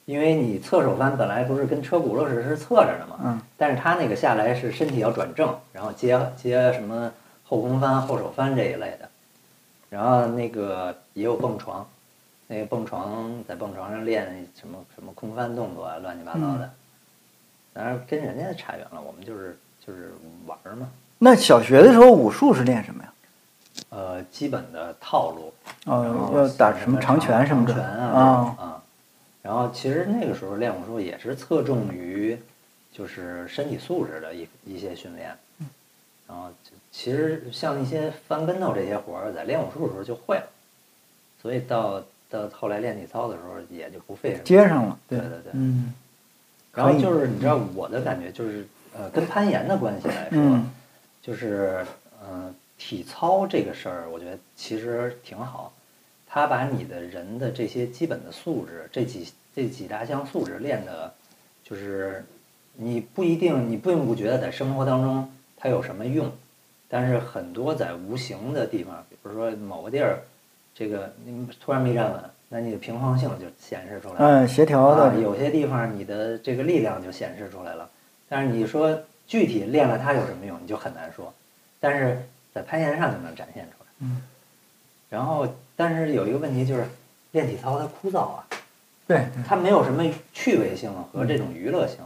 [0.07, 7.13] 因为你侧手翻本来不是跟车轱辘似的是侧着的嘛，嗯但是他那个下来是身体要转正，然后接接什么
[7.45, 9.09] 后空翻、后手翻这一类的，
[9.91, 11.85] 然后那个也有蹦床，
[12.47, 16.71] 那个蹦床在蹦床上练什么什么空翻动作啊，乱七八糟的，
[17.73, 20.15] 当然跟人家差远了，我们就是就是
[20.47, 20.89] 玩儿嘛。
[21.19, 23.13] 那小学的时候武术是练什么呀？
[23.91, 25.53] 呃，基本的套路，
[25.85, 28.83] 然哦，后要打什么长拳什么拳啊啊。
[29.47, 32.37] 然后其实那个时候练武术也是侧重于
[32.93, 35.29] 就是身体素质的一一些训练，
[36.27, 40.49] 然后就其实像一些翻跟头这些活儿，在练武术的时候就会了，
[41.41, 44.43] 所以到到后来练体操的时候也就不费什么。
[44.45, 44.99] 接上了。
[45.09, 45.95] 对对对嗯
[46.75, 48.67] 然后就是你知道我的感觉就是
[48.99, 50.69] 呃跟攀岩的关系来说，嗯
[51.23, 51.87] 就是
[52.21, 55.73] 嗯、呃体操这个事儿，我觉得其实挺好，
[56.37, 61.11] 它把你的人的这些基本的素质，这几这几大项素质练的，
[61.65, 62.23] 就是
[62.75, 66.31] 你不一定你并不觉得在生活当中它有什么用，
[66.91, 70.19] 但是很多在无形的地方，比如说某个地儿，
[70.75, 74.45] 这个你突然没站稳，那你的平衡性就显示出来了。
[74.45, 77.89] 嗯，协调啊，的有些地方你的这个力量就显示出来了，
[78.29, 78.95] 但是你说
[79.27, 81.33] 具体练了它有什么用，你就很难说。
[81.81, 82.23] 但是
[82.53, 83.87] 在攀岩上就能展现出来。
[84.01, 84.21] 嗯。
[85.09, 85.47] 然后，
[85.77, 86.87] 但是有一个问题就是，
[87.33, 88.47] 练体操它枯燥啊，
[89.07, 91.99] 对对它没有什么趣味性和这种娱乐性。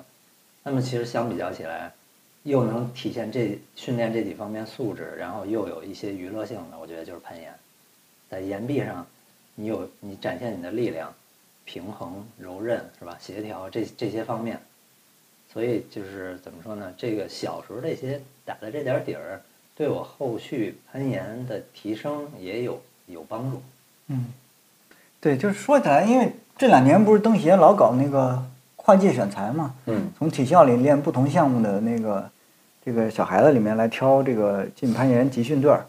[0.62, 1.92] 那么其实相比较起来，
[2.42, 7.52] 又能体现这训练这几方面素质，然后又有一些娱乐性的，我觉得就是攀岩。
[8.28, 9.06] 在岩壁上，
[9.54, 11.12] 你有你展现你的力量、
[11.64, 13.16] 平衡、柔韧是吧？
[13.18, 14.60] 协调这这些方面，
[15.52, 16.94] 所以就是怎么说呢？
[16.98, 19.40] 这个小时候这些打的这点儿底儿，
[19.74, 22.80] 对我后续攀岩的提升也有
[23.12, 23.62] 有帮助。
[24.08, 24.26] 嗯，
[25.20, 28.42] 对，就是说起来，因为这两年不是登协老搞那个
[28.76, 32.30] 跨界选材嘛，嗯，从体校里练不同项目的那个
[32.84, 35.86] 这个小孩子里面来挑这个进攀岩集训队儿。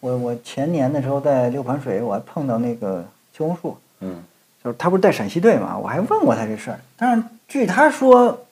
[0.00, 4.22] 我我前年的时候在六盘水，我还碰到那个邱红树，嗯，
[4.62, 8.44] 就是他不是带陕西队嘛，我还问过他这事儿，但是据他说，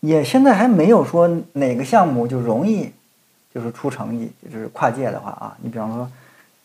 [0.00, 2.92] 也现在还没有说哪个项目就容易
[3.54, 6.10] 就是出成绩，就是跨界的话啊，你比方说，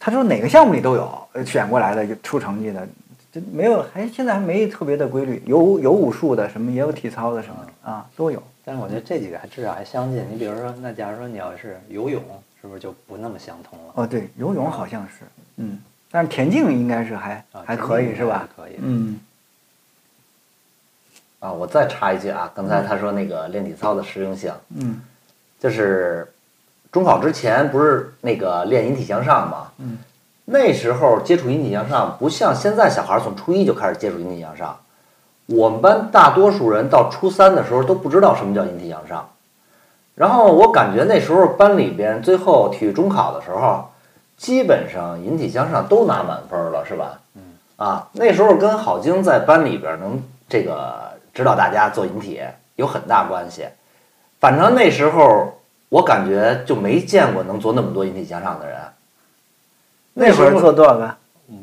[0.06, 2.88] 他说哪个项目里都有呃选过来的就出成绩的，
[3.34, 8.40] 这没有还现在还没特别的规律，有有武术的什么也有体操的什么啊都有。
[8.64, 10.24] 但是我觉得这几个还至少还相近。
[10.30, 12.22] 你比如说，那假如说你要是游泳，
[12.62, 13.94] 是不是就不那么相通了？
[13.96, 15.26] 哦，对，游泳好像是，
[15.56, 15.82] 嗯，
[16.12, 18.48] 但是田径应该是还啊还可以是吧？
[18.56, 19.20] 可以嗯
[21.40, 25.02] 啊，我再插一句啊，刚才他说那个练体操的实用性，嗯
[25.60, 26.32] 就是
[26.96, 29.68] 中考之前不是那个练引体向上吗？
[29.80, 29.98] 嗯，
[30.46, 34.78] 那时候接触引体向上不像现在小孩儿从初一就开始接触引体向上，
[35.48, 39.28] 我们班大多数人到初三的时候都不知道什么叫引体向上。
[40.14, 43.90] 然后我感觉那时候班里边最后体育中考的时候，
[44.38, 47.20] 基本上引体向上都拿满分了，是吧？
[47.34, 47.42] 嗯。
[47.76, 52.40] 啊，那时候跟郝晶在班里边能这个指导大家做引体
[52.78, 53.66] 有很大关系。
[54.40, 55.60] 反正那时候
[55.96, 58.78] 我感觉就没见过能做那么多引体向上的人。
[60.14, 61.16] 那会儿做多少个？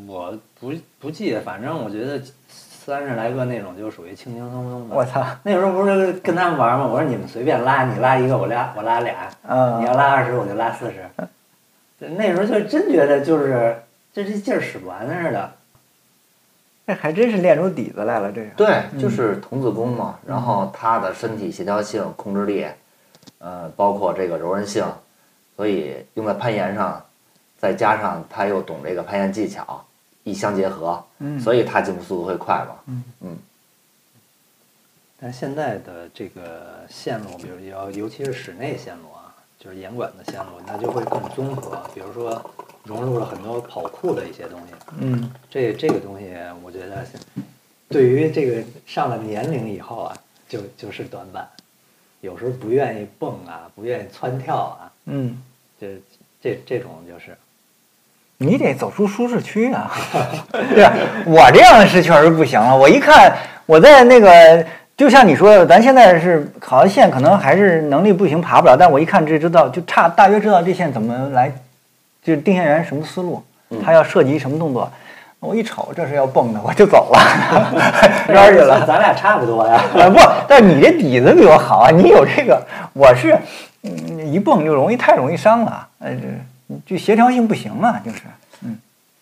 [0.07, 2.19] 我不不记得，反正我觉得
[2.49, 4.97] 三十来个那种就属于轻轻松松的。
[4.97, 5.23] 我操！
[5.43, 6.87] 那时候不是跟他们玩吗？
[6.87, 11.05] 我说你们随便拉，你拉一个我拉我拉俩，啊你要拉二十我就拉四十。
[12.17, 13.77] 那时候就真觉得就是
[14.15, 15.53] 这这劲儿使不完似的。
[16.87, 18.51] 这还真是练出底子来了，这是。
[18.57, 20.19] 对，就是童子功嘛。
[20.27, 22.67] 然后他的身体协调性、控制力，
[23.45, 24.87] 呃，包括这个柔韧性，
[25.57, 27.05] 所以用在攀岩上，
[27.59, 29.85] 再加上他又懂这个攀岩技巧，
[30.23, 33.03] 一相结合，嗯所以他进步速度会快嘛。
[33.21, 33.37] 嗯
[35.19, 41.81] 但是现在的这个线路，比如要尤其是室内线路啊，就是严管的线路，那就会更综合。
[41.93, 42.45] 比如说
[42.85, 46.33] 融入了很多跑酷的一些东西，嗯这这个东西，
[46.63, 47.05] 我觉得
[47.89, 50.17] 对于这个上了年龄以后啊，
[50.49, 51.49] 就就是短板。
[52.23, 55.37] 有时候不愿意蹦啊，不愿意窜跳啊，嗯，
[55.81, 56.01] 这
[56.41, 57.37] 这这种就是
[58.39, 59.91] 你得走出舒适区啊！
[60.73, 60.93] 对吧？
[61.27, 62.77] 我这样是确实不行了。
[62.77, 64.65] 我一看我在那个，
[64.97, 68.77] 就像你说的，咱现在是考的线，可能还是能力不行，爬不了。
[68.79, 71.53] 但我一看这知道，就差大约知道这线怎么来，
[72.23, 73.43] 就是定线员什么思路，
[73.85, 74.89] 他要涉及什么动作。
[75.43, 77.19] 我一瞅这是要蹦的，我就走了，
[78.29, 78.87] 边儿去了。
[78.87, 79.75] 咱俩差不多呀。
[79.97, 83.37] 啊不，但是你这底子比我好啊，你有这个，我是，
[83.83, 86.13] 嗯，一蹦就容易太容易伤了，呃，
[86.87, 88.21] 这就协调性不行啊，就是，
[88.65, 88.79] 嗯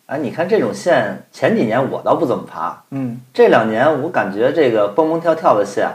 [0.06, 5.88] 哎，你看这种线，前几年我倒不怎么爬，嗯这两年我感觉这个蹦蹦跳跳的线，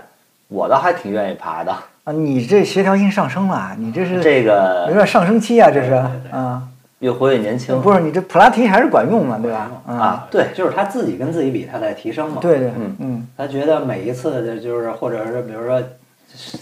[0.48, 1.72] 我倒还挺愿意爬的。
[2.06, 5.94] 啊，你这协调性上升了，你这是这个有点上升期啊，这是
[6.32, 6.64] 啊，
[7.06, 7.80] 越活越年轻。
[7.82, 9.72] 不是你这普拉提还是管用嘛，对吧？
[9.88, 12.40] 啊，对，就是他自己跟自己比，他在提升嘛。
[12.42, 15.82] 对对，嗯嗯他觉得每一次的就是，或者是比如说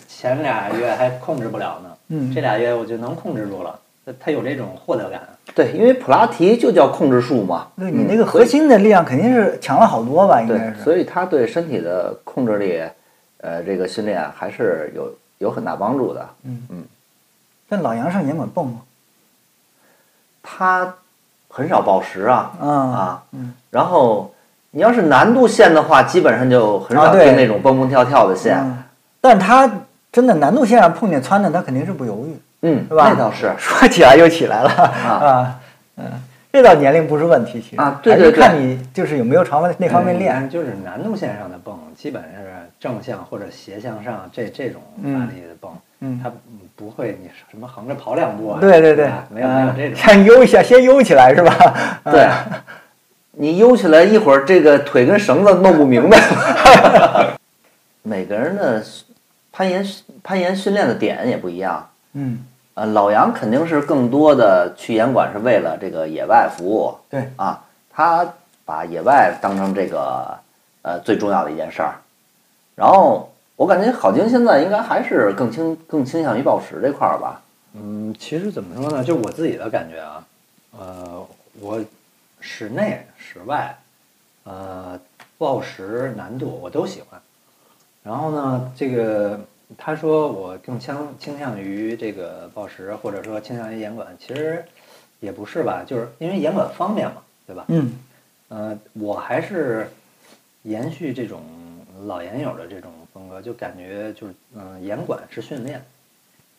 [0.07, 5.21] 前俩月还控制不了呢，嗯这俩月我就能控制住了，他他有这种获得感。
[5.55, 7.67] 对，因为普拉提就叫控制术嘛。
[7.77, 10.83] 对你那个核心的力量肯定是强了好多吧，应该，是。
[10.83, 12.81] 所以他对身体的控制力，
[13.37, 16.27] 呃，这个训练还是有有很大帮助的。
[16.43, 16.83] 嗯嗯
[17.69, 18.81] 但老杨上严管蹦吗？
[20.43, 20.93] 他
[21.49, 23.23] 很少报时啊啊。
[23.71, 24.31] 然后
[24.69, 27.25] 你要是难度线的话，基本上就很少啊对。
[27.25, 28.57] 定那种蹦蹦跳跳的线。
[28.59, 28.83] 嗯，
[29.19, 29.71] 但是他
[30.11, 32.37] 真的难度线上碰见窜的，他肯定是不犹豫。
[32.61, 33.09] 嗯，是吧？
[33.09, 33.51] 那倒是。
[33.57, 34.69] 说起来就起来了。
[34.69, 35.59] 啊，
[35.97, 36.05] 嗯，
[36.51, 37.81] 这倒年龄不是问题，其实。
[37.81, 38.39] 还是啊对对对。
[38.39, 40.35] 看你就是有没有朝方那方面练。
[40.35, 45.13] 嗯就是难度线上的蹦，基本是正向或者斜向上这这种嗯。
[45.19, 45.71] 发力的蹦，
[46.05, 46.29] 嗯他
[46.75, 49.95] 不会你什么横着跑两步啊，对对对吧，没有没有嗯这种。
[49.95, 52.01] 先悠一下，先悠起来是吧？
[52.03, 52.29] 对，
[53.31, 56.19] 你悠起来一会儿，这个腿跟绳子弄不明白。
[58.03, 58.83] 每个人的
[59.53, 59.85] 攀岩
[60.21, 61.89] 攀岩训练的点也不一样。
[62.13, 62.43] 嗯，
[62.73, 66.93] 呃，老杨肯定是更多的去严管是为了这个野外服务。
[67.09, 68.27] 对啊，他
[68.65, 70.37] 把野外当成这个
[70.81, 71.95] 呃最重要的一件事儿。
[72.75, 73.31] 然后
[73.63, 77.41] 我感觉郝晶现在应该还是更倾更倾向于报时这块儿吧。
[77.73, 79.01] 嗯，其实怎么说呢？
[79.01, 80.27] 就我自己的感觉啊，
[80.77, 81.25] 呃，
[81.61, 81.81] 我
[82.41, 83.73] 室内、室外，
[84.43, 84.99] 呃，
[85.37, 87.21] 报时难度我都喜欢。
[88.03, 89.39] 然后呢，这个
[89.77, 94.61] 他说我更倾倾向于这个报时，或者说倾向于严管，其实
[95.21, 97.63] 也不是吧，就是因为严管方便嘛，对吧？
[97.69, 97.93] 嗯
[98.49, 99.89] 呃，我还是
[100.63, 101.41] 延续这种
[102.05, 105.83] 老研友的这种风格，就感觉就是嗯、严管是训练，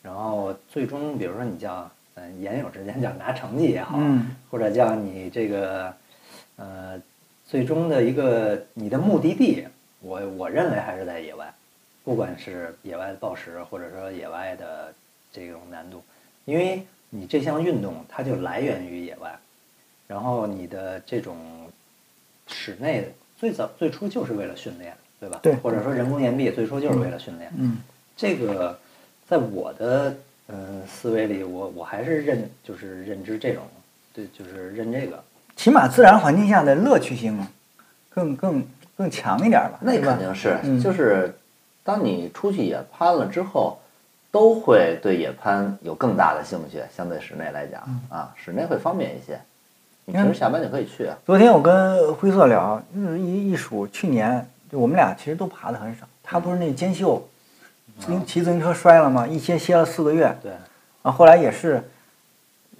[0.01, 5.93] 然后最终比如说你叫嗯、研友之间叫拿成绩也好，嗯或者叫你这个
[6.55, 7.01] 呃
[7.45, 9.67] 最终的一个你的目的地，
[9.99, 11.53] 我我认为还是在野外，
[12.05, 14.93] 不管是野外的暴食，或者说野外的
[15.31, 16.01] 这种难度，
[16.45, 19.37] 因为你这项运动它就来源于野外，
[20.07, 21.35] 然后你的这种
[22.47, 25.39] 室内最早最初就是为了训练，对吧？
[25.41, 27.51] 对或者说人工岩壁最初就是为了训练。
[27.57, 27.77] 嗯
[28.17, 28.77] 这个
[29.27, 30.09] 在我的
[30.47, 33.63] 嗯、呃思维里，我我还是认就是认知这种，
[34.13, 35.21] 对，就是认这个。
[35.55, 37.39] 起码自然环境下的乐趣性
[38.09, 38.65] 更更
[38.97, 39.79] 更强一点吧。
[39.81, 41.33] 那肯定是，嗯就是
[41.83, 43.79] 当你出去野攀了之后，
[44.31, 46.81] 都会对野攀有更大的兴趣。
[46.95, 49.39] 相对室内来讲，嗯啊，室内会方便一些。
[50.05, 51.17] 你平时下班就可以去啊。
[51.25, 56.07] 昨天我跟灰色聊，就是一一数去年，就我们俩其实都爬的很少。
[56.23, 57.27] 他不是那肩袖，
[58.07, 59.27] 因骑自行车摔了吗？
[59.27, 60.51] 一歇歇了四个月，对，
[61.03, 61.83] 啊，后来也是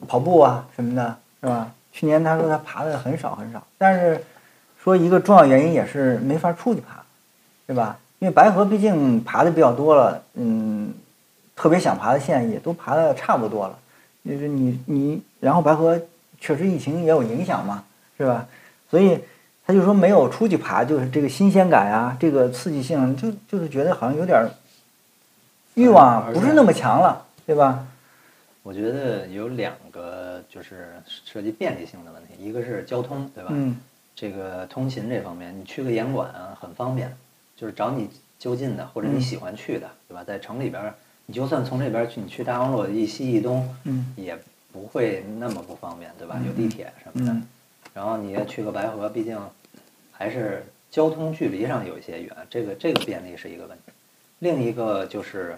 [0.07, 1.71] 跑步啊什么的，是吧？
[1.91, 4.23] 去年他说他爬的很少很少，但是
[4.83, 7.03] 说一个重要原因也是没法出去爬，
[7.65, 7.97] 对吧？
[8.19, 10.93] 因为白河毕竟爬的比较多了，嗯，
[11.55, 13.77] 特别想爬的线也都爬的差不多了，
[14.25, 15.99] 就是你你，然后白河
[16.39, 17.83] 确实疫情也有影响嘛，
[18.17, 18.47] 是吧？
[18.89, 19.19] 所以
[19.65, 24.49] 他就说没有出去爬，就是这个新鲜感啊，这个刺激性，就就是觉得好像有点儿
[25.73, 27.85] 欲望不是那么强了，对吧？
[28.61, 33.49] 我觉得有两个就是涉及便利性的问题，一个是交通，对吧？
[33.53, 33.75] 嗯
[34.15, 37.13] 这个通勤这方面，你去个严管啊很方便，
[37.57, 38.09] 就是找你
[38.39, 40.23] 就近的或者你喜欢去的，对吧？
[40.23, 40.95] 在城里边儿，
[41.25, 44.37] 你就算从这边儿去，你去大望路一西一东，嗯也
[44.71, 46.39] 不会那么不方便，对吧？
[46.47, 47.33] 有地铁什么的。
[47.33, 47.43] 嗯
[47.95, 49.39] 然后你要去个白河，毕竟
[50.11, 53.93] 还是交通距离上有一些远，这个这个便利是一个问题。
[54.39, 55.57] 另一个就是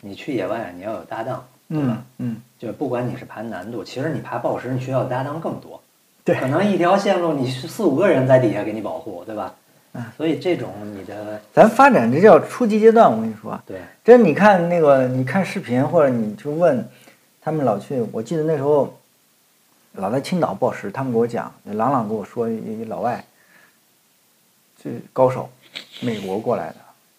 [0.00, 2.02] 你去野外，你要有搭档，对吧？
[2.16, 5.78] 嗯嗯，就不管你是爬难度，其实你爬抱石，你需要搭档更多。
[6.24, 9.54] 对可能一条线路你是四五个人在底下给你保护，对吧？
[9.92, 16.82] 嗯所以这种你的咱发展这叫初级阶段，我跟你说，对真你看那个，你看视频或者你就问
[17.40, 18.92] 他们老去，我记得那时候
[19.96, 23.24] 老在青岛报时，他们给我讲，朗朗跟我说一一老外，
[24.82, 25.48] 这高手，
[26.00, 26.76] 美国过来的，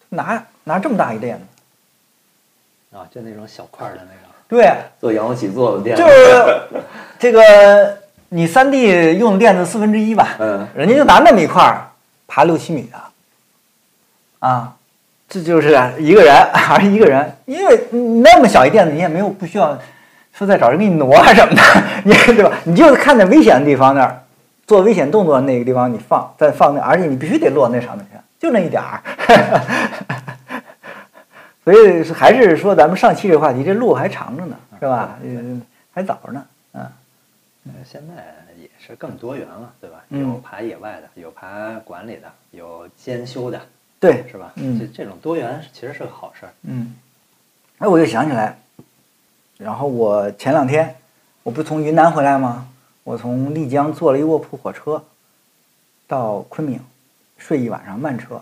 [0.10, 6.84] 拿拿这么大一垫子，啊，就那种小块儿的那个对，做仰卧起坐的垫子，就是
[7.18, 7.98] 这个
[8.30, 11.88] 你三 D 用的垫子四分之一吧，嗯，人家就拿那么一块儿
[12.28, 12.98] 爬六七米的，
[14.40, 14.76] 啊，
[15.30, 17.88] 这就是一个人 还是一个人，因为
[18.22, 19.80] 那么小一垫子，你也没有不需要
[20.38, 21.62] 说再找人给你挪啊什么的，
[22.04, 22.52] 你 对吧？
[22.66, 24.22] 你就是看在危险的地方那儿
[24.68, 29.02] 做危险动作那个地方你放再放那，而且你必须得落那上面去，就那一点儿。
[31.64, 35.18] 所以还是说咱们上期这个话题，这路还长着呢，是吧？
[35.24, 35.62] 嗯，
[35.94, 36.86] 还早着呢，嗯。
[37.68, 38.14] 呃，现在
[38.62, 39.98] 也是更多元了，对吧？
[40.10, 43.60] 嗯有爬野外的，有爬管理的，有兼修的，
[44.00, 44.52] 对，是吧？
[44.58, 46.54] 嗯这这种多元其实是个好事儿。
[46.64, 46.94] 嗯，
[47.80, 48.60] 哎，我就想起来，
[49.58, 50.96] 然后我前两天
[51.44, 52.68] 我不是从云南回来吗？
[53.04, 55.04] 我从丽江坐了一卧铺火车
[56.08, 56.80] 到昆明，
[57.38, 58.42] 睡一晚上慢车。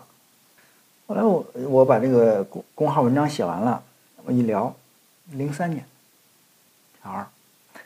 [1.05, 3.83] 后来我我把这个公公号文章写完了，
[4.23, 4.73] 我一聊，
[5.31, 5.83] 零三年，
[7.03, 7.27] 小孩儿。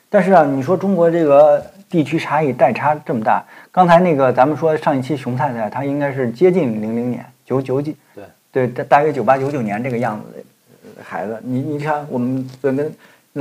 [0.07, 10.43] 但是啊，你说中国这个地区差异代差这么大，刚才那个咱们说上一期熊太太，她应该是接近零零年，九九几，对对，大大约九八九九年这个样子的
[10.97, 12.93] 呃孩子，你你看我们跟跟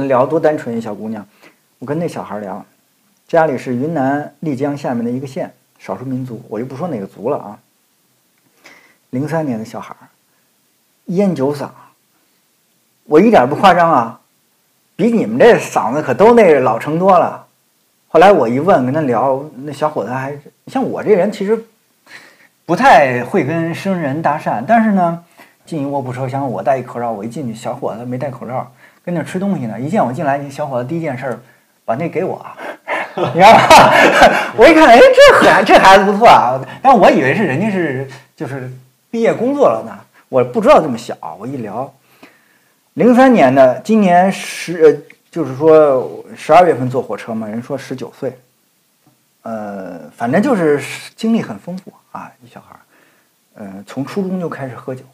[0.05, 1.27] 聊多单纯一小姑娘，
[1.79, 2.65] 我跟那小孩聊，
[3.27, 7.59] 家里是云南丽江下面的一个县，少数民族，我就不说哪个族了啊。
[9.11, 9.97] 零三年的小孩，
[11.07, 11.69] 烟酒嗓，
[13.05, 14.21] 我一点不夸张啊，
[14.95, 17.47] 比你们这嗓子可都那老成多了。
[18.09, 21.65] 后来我一问，跟他聊，那小伙子还像我这人，其实
[22.65, 25.25] 不太会跟生人搭讪，但是呢，
[25.65, 28.73] 进一卧铺车厢，我戴一口罩，我一进去，小伙子没戴口罩，
[29.07, 29.79] 跟那吃东西呢。
[29.79, 31.39] 一见我进来，那小伙子第一件事儿
[31.85, 32.45] 把那给我，
[33.15, 33.95] 你知道吧？
[34.59, 38.69] 我一看，哎，这孩这孩子不错啊，但我以为是人家是就是
[39.09, 39.97] 毕业工作了呢，
[40.29, 41.17] 我不知道这么小。
[41.39, 41.95] 我一聊，
[42.95, 44.93] 零三年的，今年十呃，
[45.31, 48.37] 就是说十二月份坐火车嘛，人说十九岁，
[49.43, 50.83] 呃，反正就是
[51.15, 52.81] 经历很丰富啊，一小孩儿，
[53.55, 55.05] 呃，从初中就开始喝酒，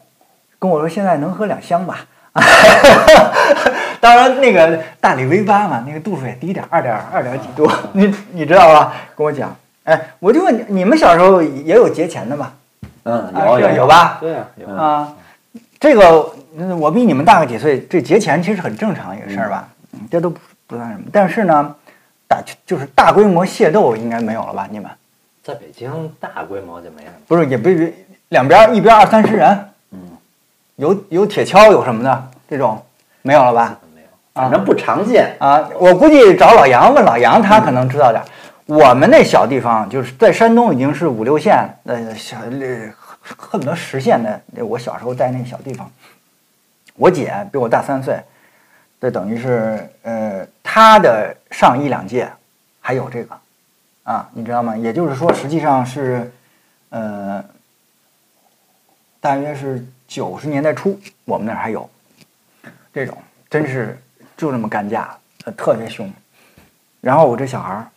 [0.57, 2.07] 跟我说现在能喝两箱吧。
[3.99, 8.93] 当然，那个大理 V 八嘛，那个度数也低点儿，二点二点几度， 你你知道吧？
[9.15, 12.53] 跟我讲，哎，我就问你，你们小时候也有节前的吧？
[13.03, 14.17] 嗯，啊有有有吧？
[14.19, 15.13] 对啊，有啊，
[15.79, 21.03] 这个嗯我比你们大个几岁，这节前其实很正常一个事儿吧，嗯，这都不不算什么。
[21.11, 21.75] 但是呢，
[22.27, 24.67] 大就是大规模械斗应该没有了吧？
[24.71, 24.89] 你们
[25.43, 27.13] 在北京大规模就没什么。
[27.27, 27.93] 不是也不是
[28.29, 29.65] 两边儿一边儿二三十人，嗯，
[30.75, 32.83] 有有铁锹有什么的这种
[33.21, 33.79] 没有了吧？
[33.93, 35.35] 没有，啊反正不常见。
[35.39, 38.25] 啊，我估计找老杨问老杨，他可能知道点儿。
[38.65, 42.93] 我们那小地方就是在山东已经是五六线，呃，小呃
[43.37, 44.41] 恨不得十线的。
[44.63, 45.91] 我小时候在那小地方，
[46.95, 48.17] 我姐比我大三岁，
[49.01, 52.29] 这等于是呃她的上一两届
[52.79, 53.35] 还有这个
[54.03, 54.75] 啊，你知道吗？
[54.75, 56.31] 也就是说，实际上是
[56.89, 57.43] 呃
[59.19, 61.89] 大约是九十年代初，我们那儿还有
[62.93, 63.17] 这种，
[63.49, 63.97] 真是
[64.37, 66.11] 就这么干架，呃，特别凶。
[67.01, 67.87] 然后我这小孩儿，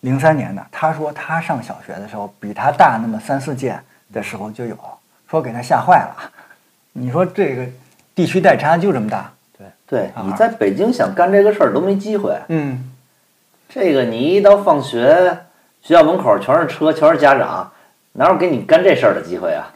[0.00, 3.78] 零三年的，他说他上小学的时候比他大那么三四届
[4.12, 4.78] 的时候就有，
[5.28, 6.32] 说给他吓坏了。
[6.92, 7.66] 你说这个
[8.14, 9.32] 地区代差就这么大？
[9.58, 12.38] 对对你在北京想干这个事儿都没机会。
[12.48, 12.92] 嗯，
[13.68, 15.38] 这个你一到放学，
[15.82, 17.72] 学校门口全是车，全是家长，
[18.12, 19.72] 哪有给你干这事儿的机会啊？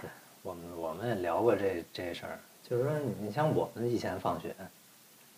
[1.00, 4.54] 我们也聊过这这事儿，就是说你你像我们以前放学，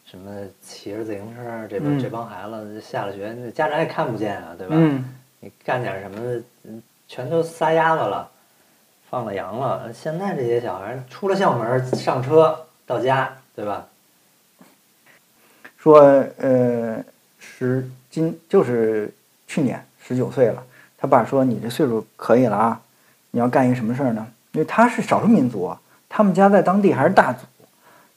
[0.04, 4.74] 什么骑着自行车，这帮、嗯这帮孩子下了学，那家长也看不见啊，对吧？
[4.76, 5.04] 嗯，
[5.38, 8.28] 你干点什么，嗯全都撒丫子了，
[9.08, 9.92] 放了羊了。
[9.92, 13.86] 现在这些小孩儿出了校门儿上车到家，对吧？
[15.78, 16.00] 说
[16.38, 17.04] 呃，
[17.38, 19.14] 十今就是
[19.46, 20.60] 去年十九岁了，
[20.98, 22.82] 他爸说你这岁数可以了啊，
[23.30, 24.26] 你要干一什么事儿呢？
[24.52, 27.40] 因为他是少数民族啊，他们家在当地还是大族，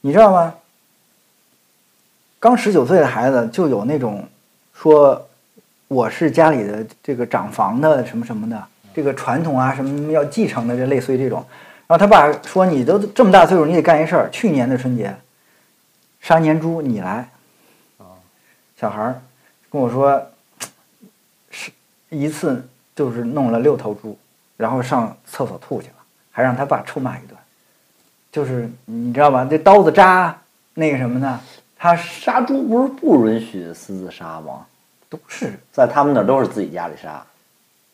[0.00, 0.54] 你知道吗？
[2.38, 4.26] 刚十九岁的孩子就有那种
[4.74, 5.26] 说
[5.88, 8.62] 我是家里的这个长房的什么什么的
[8.94, 11.44] 这个传统啊，什么要继承的，这类似于这种。
[11.86, 14.30] 然后他爸说你都这么大岁数，你得干一事儿。
[14.30, 15.16] 去年的春节
[16.20, 17.28] 杀年猪，你来。
[18.78, 19.22] 小孩儿
[19.70, 20.22] 跟我说，
[21.50, 21.70] 是
[22.10, 22.62] 一次
[22.94, 24.18] 就是弄了六头猪，
[24.56, 25.95] 然后上厕所吐去了，
[26.36, 27.34] 还让他爸臭骂一顿。
[28.30, 29.46] 就是你知道吧？
[29.48, 30.36] 这刀子扎
[30.74, 31.40] 那个什么呢？
[31.78, 34.66] 他杀猪不是不允许私自杀吗？
[35.08, 37.24] 都是在他们那儿都是自己家里杀。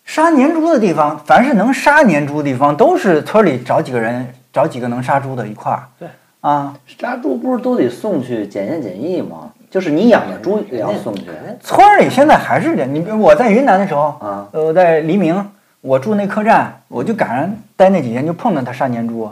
[0.04, 5.84] 杀年猪的地方，凡是能杀年猪的地方，都是村里找几个人，找几个能杀猪的一块儿。
[5.96, 6.08] 对
[6.40, 9.52] 啊，杀猪不是都得送去检验检疫吗？
[9.70, 11.26] 就是你养的猪也要送去。
[11.62, 12.92] 村里现在还是这样。
[12.92, 15.34] 你比如我在云南的时候，啊，呃，我在黎明，
[15.82, 19.30] 我住那客栈，我就赶上待那几天，就碰到他杀年猪，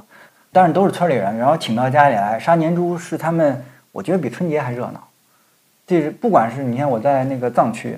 [0.52, 5.00] 但是都是村里人，然后请到家里来杀年猪，是他们，我觉得比春节还热闹。
[5.86, 7.96] 这是不管是你看我在那个藏区，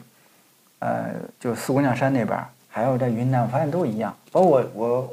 [0.81, 1.07] 呃，
[1.41, 4.15] 就四姑娘山那边儿，还有在云南，我发现都一样。
[4.31, 5.13] 包括我我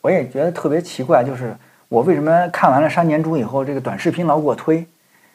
[0.00, 1.54] 我也觉得特别奇怪，就是
[1.88, 4.84] 我为什么看完了杀年猪以后，这个短视频老给我推，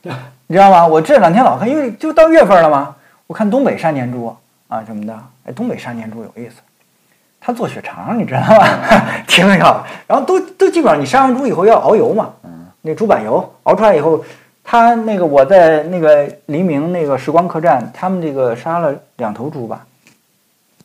[0.02, 0.86] 你知道吗？
[0.86, 2.98] 我这两天老看，因为就到月份了嘛，
[3.28, 4.36] 我看东北杀年猪
[4.68, 6.56] 啊什么的，哎，东北杀年猪有意思，
[7.46, 8.66] 他做血肠，你知道吗？
[9.28, 9.86] 挺好。
[10.08, 14.26] 然后都都基本上你杀完猪以后要熬油嘛，嗯，那猪板油熬出来以后，
[14.64, 19.86] 他那个我在那个黎明那个时光客栈，他们这个杀了两头猪吧，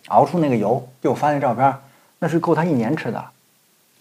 [0.09, 1.75] 熬出那个油，给我发那照片，
[2.19, 3.25] 那是够他一年吃的，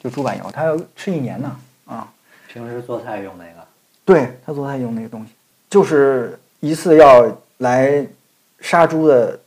[0.04, 1.56] 就猪板油，他要吃一年呢
[1.86, 2.06] 啊。
[2.52, 3.66] 平时做菜用那个，
[4.04, 5.32] 对他做菜用那个东西，
[5.70, 7.26] 就是一次要
[7.60, 8.06] 来
[8.60, 9.40] 杀猪的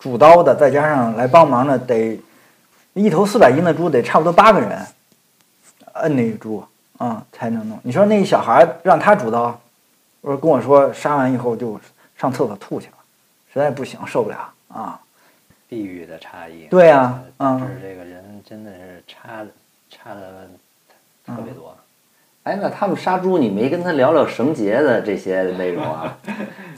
[0.00, 2.18] 主刀的，再加上来帮忙的，得
[2.96, 4.78] 一头四百斤的猪，得差不多八个人
[5.92, 6.64] 摁那个猪
[6.96, 7.78] 啊、才能弄。
[7.82, 9.60] 你说那小孩儿让他主刀，
[10.22, 11.78] 我说跟我说杀完以后就
[12.16, 12.94] 上厕所吐去了，
[13.52, 14.98] 实在不行受不了啊。
[15.68, 16.68] 地域的差异。
[16.70, 19.48] 对呀呃嗯导致这个人真的是差的
[19.90, 20.48] 差的
[21.26, 21.76] 特别多。
[22.44, 26.16] 哎，那他们杀猪，你没跟他聊聊绳结的这些内容啊？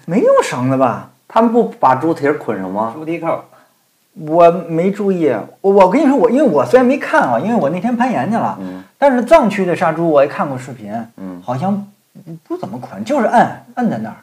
[0.04, 1.10] 没用绳子吧？
[1.28, 2.90] 他们不把猪蹄儿捆上吗？
[2.92, 3.44] 猪蹄扣，
[4.26, 11.86] 我没注意，我我跟你说，我因为我虽然没看啊，因为我那天攀岩去了，嗯但是藏区的杀猪我也看过视频，嗯，好像
[12.26, 14.16] 不不怎么捆，就是摁摁在那儿。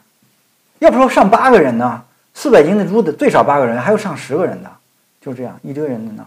[0.80, 2.02] 要不说上八个人呢，
[2.34, 4.70] 四百斤的猪得最少八个人，还有上十个人的，
[5.22, 6.24] 就这样一堆人在那。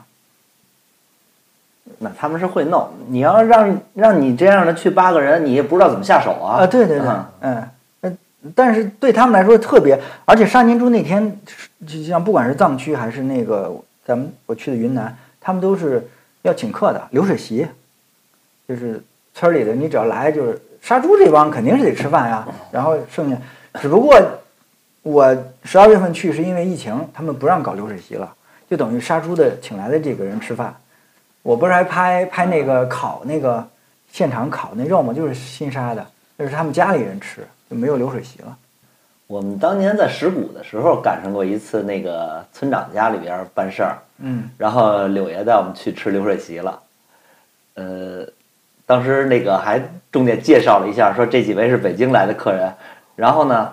[2.00, 2.88] 那他们是会弄。
[3.08, 6.64] 你要让让你这样的去八个人，你也不知道怎么下手啊。
[6.64, 7.70] 啊，对对对嗯，嗯，
[8.02, 8.18] 呃，
[8.56, 11.40] 但是对他们来说特别，而且杀年猪那天，
[11.88, 13.74] 就像不管是藏区还是那个
[14.06, 16.06] 咱们我去的云南，他们都是
[16.42, 17.68] 要请客的，流水席，
[18.68, 19.02] 就是
[19.34, 23.38] 村里的你只要来就是杀猪这帮肯定是得吃饭呀，然后剩下，
[23.82, 24.20] 只不过
[25.04, 28.34] 我十二月份去是因为疫情，他们不让搞流水席了，
[28.70, 30.76] 就等于杀猪的请来的这个人吃饭。
[31.42, 33.66] 我不是还拍拍那个烤那个
[34.12, 35.14] 现场烤那肉吗？
[35.14, 36.06] 就是新杀的，
[36.36, 38.58] 那是他们家里人吃，就没有流水席了。
[39.30, 46.80] 我们当年在石鼓的时候赶上过一次那个村长家里边儿办事儿，嗯然后柳爷带我们去吃流水席了。
[47.76, 48.26] 呃，
[48.88, 49.80] 当时那个还
[50.12, 52.74] 重点介绍了一下，说这几位是北京来的客人，
[53.16, 53.72] 然后呢，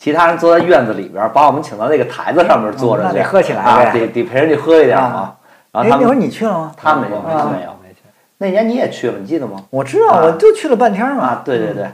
[0.00, 5.36] 其他人坐在院子里边儿，把我们请到那个台子上面坐着去，喝起来啊，得得陪人去喝一点嘛啊。
[5.70, 6.74] 然后他，哎那会儿们你去了吗？
[6.76, 7.70] 他没有，我他没有。
[7.84, 8.00] 没去。
[8.38, 9.64] 那年你也去了，你记得吗？
[9.70, 11.24] 我知道，啊我就去了半天嘛。
[11.24, 11.86] 啊，对对对，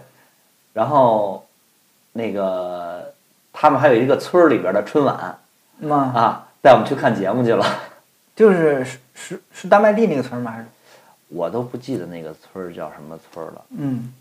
[0.72, 1.43] 然后
[2.16, 3.12] 那个
[3.52, 5.36] 他们还有一个村儿里边的春晚
[6.14, 7.66] 啊，带我们去看节目去了。
[8.34, 10.52] 就是是是是大麦地那个村儿吗？
[10.52, 10.66] 还是
[11.28, 13.60] 我都不记得那个村儿叫什么村儿了。
[13.76, 14.12] 嗯。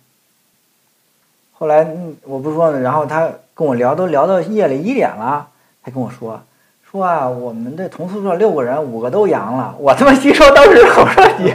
[1.53, 5.47] 后来嗯我不是说呢，然后他跟我聊，都聊到夜里一点了，
[5.83, 6.41] 他跟我说
[6.91, 9.75] 说啊，我们这同宿舍六个人，五个都阳了。
[9.77, 11.53] 我他妈心说当时我说你，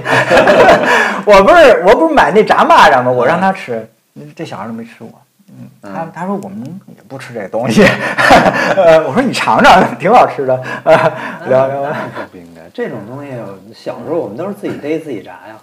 [1.26, 3.10] 我不是我不是买那炸蚂蚱吗？
[3.10, 3.88] 我让他吃，
[4.36, 5.12] 这小孩都没吃过。
[5.50, 7.82] 嗯，他他说我们也不吃这东西，
[8.76, 10.60] 呃，我说你尝尝，挺好吃的。
[10.84, 10.94] 呃
[11.48, 11.92] 聊聊
[12.30, 13.30] 不应该，这种东西
[13.74, 15.56] 小时候我们都是自己逮自己炸呀。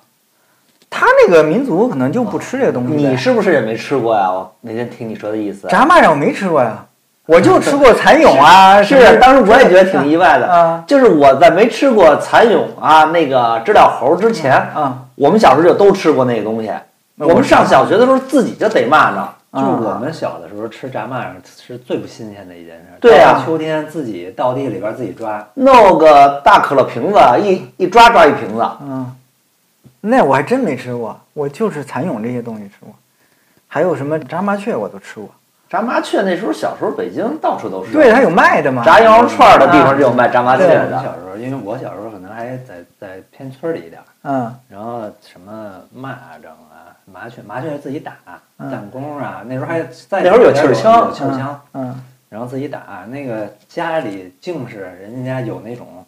[0.89, 2.95] 他那个民族可能就不吃这个东西。
[2.95, 4.31] 你是不是也没吃过呀？
[4.31, 5.67] 我那天听你说的意思。
[5.67, 6.85] 炸蚂蚱我没吃过呀，
[7.25, 10.47] 我就吃过蚕蛹啊， 是，当时我也觉得挺意外的。
[10.47, 16.71] 啊就是我在没吃过蚕蛹啊，那个知了猴之前，啊我们小时候就都吃过那个东西。
[17.17, 19.23] 我我们上小学的时候自己就逮蚂蚱，
[19.55, 21.33] 就啊我们小的时候吃炸蚂蚱
[21.65, 22.85] 是最不新鲜的一件事。
[22.99, 28.67] 对呀秋天自己到地里边自己抓，弄个大可乐瓶子，一一抓抓一瓶子。
[28.81, 29.15] 嗯，
[30.01, 32.93] 那我还真没吃过，我就是蚕蛹这些东西吃过，
[33.67, 35.29] 还有什么炸麻雀我都吃过。
[35.67, 38.83] 炸麻雀那时候小时候北京到处都是，对，它有卖的嘛。
[38.83, 40.91] 炸羊肉串的地方就有卖炸麻雀的。
[40.91, 46.74] 小时候，因为我小时候可能还在在偏村里一点儿，嗯然后什么蚂蚱啊、
[47.05, 48.13] 麻雀，麻雀自己打，
[48.57, 53.05] 嗯弹弓啊，那时候还在那时候有气儿枪有气儿枪，嗯然后自己打。
[53.09, 56.05] 那个家里净是人家有那种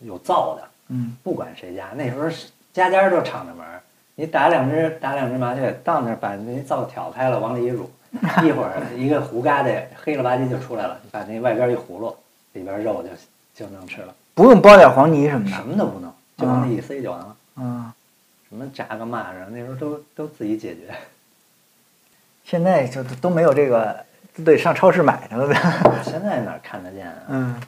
[0.00, 3.80] 有灶的，嗯不管谁家，那时候是家家都敞着门儿，
[4.14, 7.90] 你打两只打两只麻雀，到那儿把那灶挑开了，往里一煮，
[8.42, 12.16] 一会儿一个糊疙瘩黑了吧唧就出来了，你把那外边一葫芦，
[12.54, 15.56] 里边肉就就能吃了，不用包点黄泥什么的。
[15.56, 17.36] 什么都不弄，就往里一塞就完了。
[17.56, 17.92] 嗯，
[18.48, 20.94] 什么炸个蚂蚱，那时候都都自己解决。
[22.44, 25.54] 现在就都都没有这个，都得上超市买去了呗。
[26.02, 27.22] 现在哪看得见啊？
[27.28, 27.60] 嗯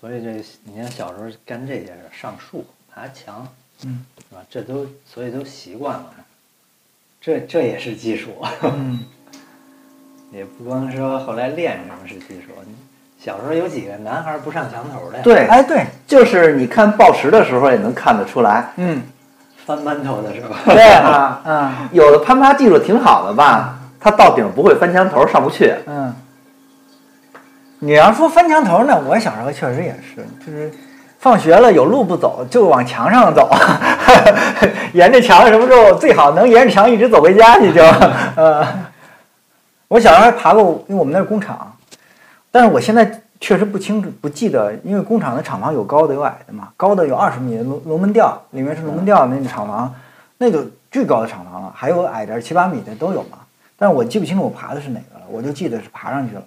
[0.00, 3.46] 所以这你看小时候干这些事儿，上树、爬墙，
[3.84, 4.40] 嗯是吧？
[4.48, 6.14] 这都所以都习惯了。
[7.20, 8.30] 这这也是技术，
[8.62, 9.04] 嗯，
[10.32, 12.46] 也不光说后来练什么是技术。
[12.64, 12.74] 你
[13.22, 19.02] 小时候有几个男孩儿不上墙头的呀？，对，哎对，就是你看报时的时候也能看得出来，嗯
[19.76, 20.56] 翻馒头的是吧？
[20.74, 25.74] 对 啊，嗯有的攀爬技术挺好的吧，他到顶不会翻墙头上不去。
[25.86, 26.12] 嗯。
[27.82, 30.70] 你要说翻墙头呢，我小时候确实也是，就是
[31.18, 33.48] 放学了有路不走，就往墙上走，
[34.92, 37.82] 沿着墙什么时候最好能沿着墙一直走回家去就。
[38.36, 38.66] 呃，
[39.88, 41.74] 我小时候还爬过，因为我们那是工厂，
[42.50, 49.94] 但是我现在确实不清楚不记得，因为工厂的厂房有高的有矮的嘛，高的有二十米的龙龙门吊，里面是龙门吊那个厂房，
[50.36, 53.38] 那就巨高的厂房了，还有矮点七八米的都有嘛。
[53.78, 56.42] 但我记不清楚我爬的是哪个了，我就记得是爬上去了，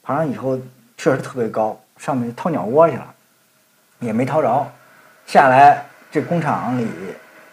[0.00, 0.56] 爬上以后
[0.96, 3.04] 确实特别高，上面掏鸟窝去了，
[3.98, 4.66] 也没掏着，
[5.26, 6.86] 下来这工厂里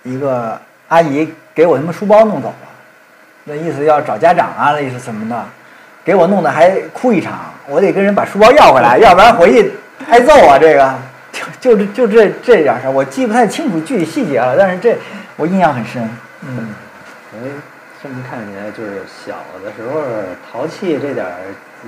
[0.04, 2.56] 一个阿姨给我他妈书包弄走了，
[3.46, 5.44] 那意思要找家长啊，那意思什么的，
[6.04, 9.72] 给我弄得还哭一场，我得跟人把书包要回来，要不然回去
[10.10, 10.58] 挨揍啊！
[10.60, 10.94] 这个
[11.60, 14.98] 就就就这这点事儿，我记不太清楚具体细节了，但是这
[15.36, 16.08] 我印象很深。
[16.48, 16.70] 嗯，
[17.32, 17.52] 所以
[18.02, 20.02] 这么看起来，就是小的时候
[20.52, 21.32] 淘气这点儿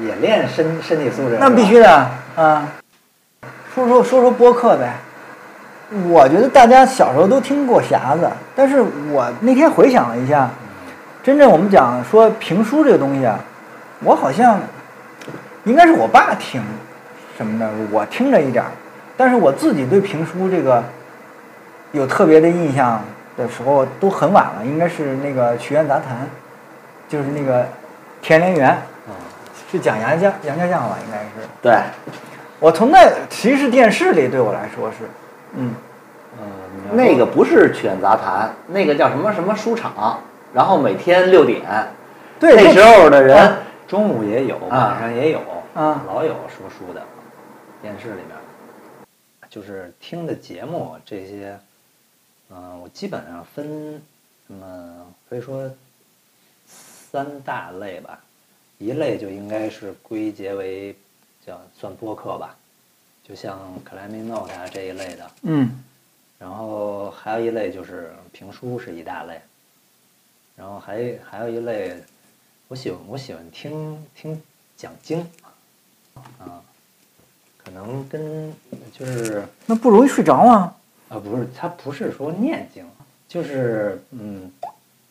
[0.01, 1.38] 也练身身体素质。
[1.39, 2.67] 那必须的啊。
[3.73, 4.95] 说说说说播客呗，
[6.09, 10.49] 我觉得大家小时候都听过匣子，但是我那天回想了一下，
[11.23, 13.39] 真正我们讲说评书这个东西啊，
[13.99, 14.59] 我好像
[15.68, 16.63] 应该是我爸听
[17.38, 18.72] 什么的，我听着一点儿，
[19.18, 20.82] 但是我自己对评书这个
[21.91, 23.03] 有特别的印象
[23.36, 26.15] 的时候都很晚了，应该是那个《曲苑杂谈》，
[27.11, 27.68] 就是那个
[28.22, 29.13] 田连元，嗯，
[29.70, 31.47] 是讲杨家杨家将吧，应该是。
[31.61, 31.78] 对，
[32.59, 34.97] 我从那其实是电视里对我来说是，
[35.55, 35.74] 嗯，
[36.93, 40.22] 那个不是曲苑杂谈，那个叫什么什么书场，
[40.53, 41.61] 然后每天六点，
[42.39, 43.57] 对，那时候的人啊
[43.88, 45.39] 中午也有，晚上也有，
[45.78, 46.03] 啊。
[46.07, 47.05] 老有说书的，
[47.84, 48.36] 电视里面，
[49.47, 51.59] 就是听的节目这些，
[52.49, 54.01] 嗯、我基本上分，
[54.47, 55.71] 那么可以说
[56.65, 58.19] 三大类吧，
[58.80, 60.95] 一类就应该是归结为
[61.45, 62.57] 叫算播客吧，
[63.23, 65.84] 就像 Climbing Note 啊这一类的，嗯。
[66.39, 69.41] 然后还有一类就是评书是一大类，
[70.55, 71.99] 然后还还有一类，
[72.67, 74.39] 我喜欢我喜欢听听
[74.75, 75.28] 讲经，
[76.39, 76.61] 啊，
[77.57, 78.53] 可能跟
[78.91, 80.76] 就是那不容易睡着啊？
[81.09, 82.86] 啊不是，他不是说念经，
[83.28, 84.51] 就是嗯，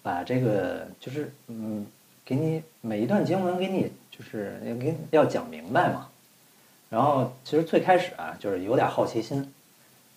[0.03, 1.87] 把这个就是嗯，
[2.25, 6.09] 给你每一段经文给你就是要给要讲明白嘛。
[6.89, 9.53] 然后其实最开始啊，就是有点好奇心，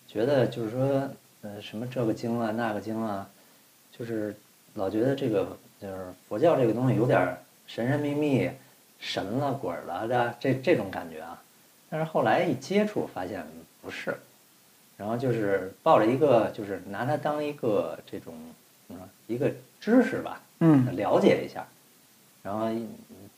[0.06, 1.08] 觉得就是说
[1.42, 3.28] 呃什么这个经啊那个经啊，
[3.90, 4.36] 就是
[4.74, 7.36] 老觉得这个就是佛教这个东西有点
[7.66, 8.50] 神神秘秘、
[9.00, 11.42] 神了鬼了的这这种感觉啊。
[11.88, 13.44] 但是后来一接触，发现
[13.82, 14.16] 不是。
[14.96, 18.34] 然后就是抱着一个，就是拿它当一个这种，
[18.86, 21.66] 怎么说，一个知识吧，嗯，了解一下，
[22.42, 22.68] 然后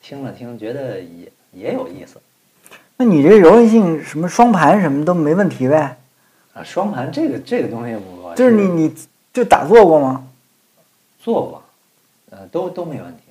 [0.01, 2.21] 听了听，觉得也也有意思
[2.97, 5.97] 那你这柔韧性什么双盘什么都没问题呗？
[6.53, 6.65] 啊。
[6.65, 8.95] 双盘这个这个东西我就是你你
[9.33, 10.27] 就打坐过吗？
[11.21, 11.63] 做过，
[12.31, 13.22] 呃，都都没问题。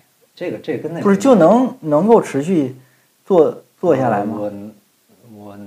[0.41, 2.75] 这个这个跟那个不是就能能够持续
[3.23, 4.37] 做做下来吗？
[4.39, 4.51] 我
[5.35, 5.57] 我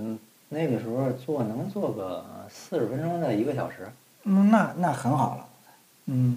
[0.49, 3.87] 那个时候做能做个四十分钟到一个小时，
[4.25, 5.47] 嗯，那那很好了。
[6.07, 6.37] 嗯，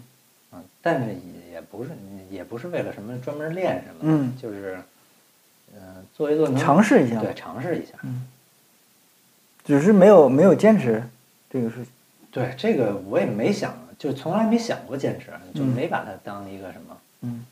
[0.52, 1.16] 嗯，但是
[1.52, 1.90] 也不是
[2.30, 4.78] 也不是为了什么专门练什么，嗯就是
[5.74, 7.94] 嗯、做一做能尝试一下，对尝试一下。
[9.66, 11.02] 只是没有没有坚持
[11.50, 11.88] 这个事情。
[12.30, 16.98] 对这个我也没想，就从来没想过坚持，就嗯没把它当一个什么。
[17.22, 17.44] 嗯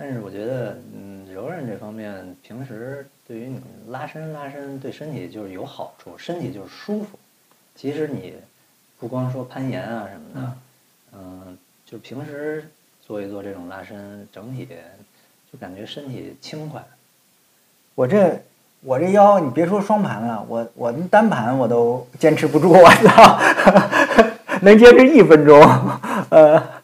[0.00, 7.18] 但是我觉得，嗯，柔韧这方面，平时对于你拉伸拉伸，对身体就是有好处，身体就是舒服。
[7.76, 8.32] 其实你
[8.98, 10.52] 不光说攀岩啊什么的，
[11.12, 12.66] 嗯，就平时
[13.06, 14.66] 做一做这种拉伸，整体
[15.52, 16.82] 就感觉身体轻快。
[17.94, 18.40] 我这
[18.80, 23.38] 我这腰，你别说双盘了，我我单盘我都坚持不住，我操，
[24.62, 25.60] 能坚持一分钟，
[26.30, 26.79] 呃，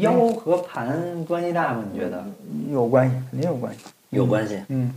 [0.00, 1.84] 腰和盘关系大吗？
[1.92, 2.24] 你觉得？
[2.70, 3.80] 有关系，肯定有关系。
[4.10, 4.62] 有关系。
[4.68, 4.92] 嗯，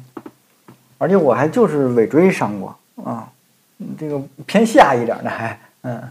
[0.97, 3.31] 而且我还就是尾椎伤过啊，
[3.79, 6.01] 嗯这个偏下一点的还，嗯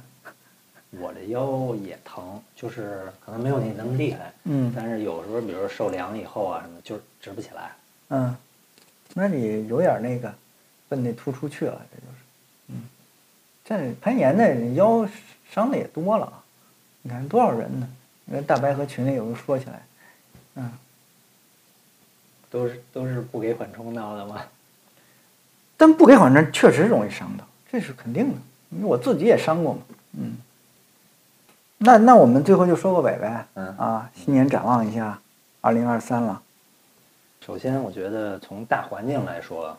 [0.99, 7.71] 我这腰也疼，就是可能没有你那么厉害，嗯但是有时候，比如说受凉以后啊什么，就是直不起来。
[8.09, 8.37] 嗯，
[9.15, 10.35] 那你有点那个
[10.89, 12.19] 奔那突出去了，这就是，
[12.69, 12.83] 嗯，
[13.65, 15.07] 这攀岩的人腰
[15.49, 16.43] 伤的也多了啊，
[17.03, 17.89] 你看多少人呢？
[18.33, 19.83] 那个大白和群里有人说起来，
[20.55, 20.71] 嗯，
[22.49, 24.41] 都是都是不给缓冲闹的嘛？
[25.77, 28.37] 但不给缓冲确实容易伤到，这是肯定的，
[28.71, 29.81] 因为我自己也伤过嘛，
[30.13, 30.37] 嗯。
[31.79, 35.21] 那那我们最后就收个尾呗，嗯啊，新年展望一下，
[35.61, 36.41] 二零二三了，
[37.41, 39.77] 首先，我觉得从大环境来说，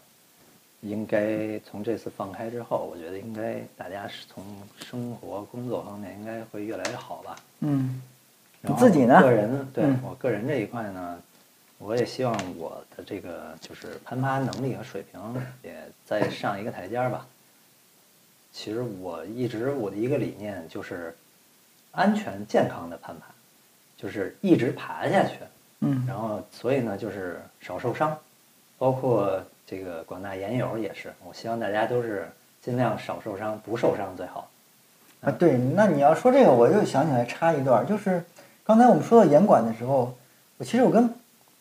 [0.82, 4.43] 应该从这次放开之后，我觉得应该大家是从
[4.84, 7.36] 生活、工作方面应该会越来越好吧。
[7.60, 8.02] 嗯
[8.62, 11.18] 你自己呢个人对、嗯我个人这一块呢，
[11.80, 15.20] 我也希望我的这个就是攀爬能力和水平
[15.64, 17.26] 也再上一个台阶儿吧。
[18.53, 21.16] 其实我一直我的一个理念就是
[21.91, 23.26] 安全健康的攀爬，
[23.97, 25.36] 就是一直爬下去。
[25.80, 28.16] 嗯然后所以呢，就是少受伤，
[28.78, 32.30] 包括这个广大研友也是，我希望大家都是
[32.62, 34.47] 尽量少受伤，不受伤最好。
[35.22, 38.24] 啊，对，那你要说这个，我又想起来插一段儿，就是
[38.72, 40.16] 刚才我们说到严管的时候，
[40.58, 41.14] 我其实我跟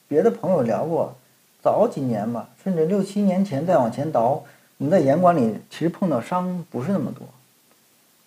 [0.06, 1.12] 别的朋友聊过，
[1.60, 4.44] 早几年吧，甚至六七年前再往前倒，
[4.78, 7.26] 我们在严管里其实碰到伤不是那么多，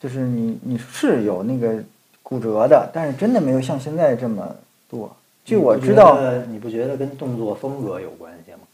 [0.01, 1.81] 就是你你是有那个
[2.21, 4.53] 骨折的，但是真的没有像现在这么
[4.89, 5.09] 多。
[5.45, 6.19] 据我知道，
[6.49, 8.67] 你不觉得跟动作风格有关系吗？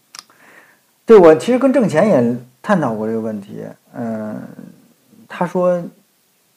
[1.06, 3.60] 对我其实跟挣钱也探讨过这个问题，
[3.94, 4.42] 嗯，
[5.28, 5.80] 他说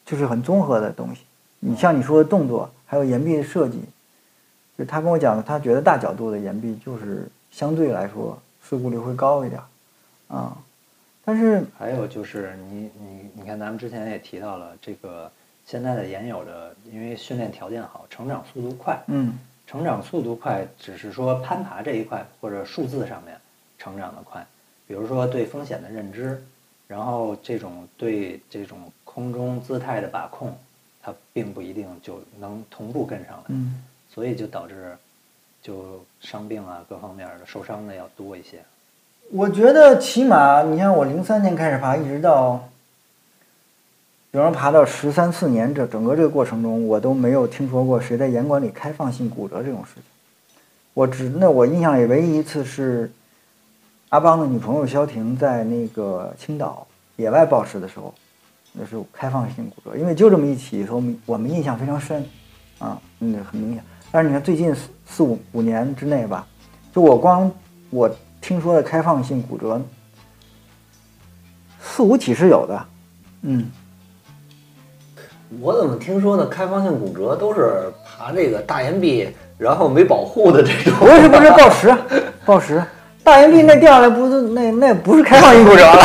[0.03, 1.21] 就是很综合的东西。
[1.59, 3.81] 你像你说的动作，还有岩壁的设计，
[4.77, 9.59] 就他跟我讲，他觉得大角度的岩壁就是相对来说事故率会高一点，
[10.27, 10.55] 啊，
[11.25, 15.31] 但是还有就是你你你看，咱们之前也提到了这个
[15.65, 19.33] 现在的岩友的，因为训练条件好，成长速度快，嗯。
[19.65, 23.35] 成长速度快，只是说攀爬这一块或者数字上面
[23.79, 24.45] 成长的快，
[24.85, 26.43] 比如说对风险的认知，
[26.87, 30.55] 然后这种对这种空中姿态的把控，
[31.05, 34.95] 它并不一定就能同步跟上来，嗯所以就导致
[35.61, 38.59] 就伤病啊各方面的受伤的要多一些。
[39.31, 42.69] 我觉得起码你像我零三年开始爬，一直到，
[44.31, 50.03] 比方爬到十三四年这整个这个过程中，我都没有听说过谁在严管里开放性骨折这种事情。
[50.93, 53.11] 我只那我印象里唯一一次是
[54.09, 56.85] 阿邦的女朋友肖婷在那个青岛
[57.15, 58.13] 野外暴食的时候，
[58.73, 62.25] 那是开放性骨折，因为就这么一起，所以我们我们印象非常深，
[62.79, 63.83] 啊，嗯，很明显。
[64.11, 66.45] 但是你看最近四四五五年之内吧，
[66.93, 67.51] 就我光
[67.91, 68.09] 我
[68.41, 69.79] 听说的开放性骨折，
[71.81, 72.85] 四五起是有的，
[73.43, 73.69] 嗯，
[75.59, 80.99] 我怎么听说的开放性骨折都是爬这个大岩壁，然后没保护的这种？
[80.99, 81.97] 不是不是报时，
[82.45, 82.83] 报时，
[83.23, 86.03] 大岩壁那掉下来不是那那不是开放性骨折了，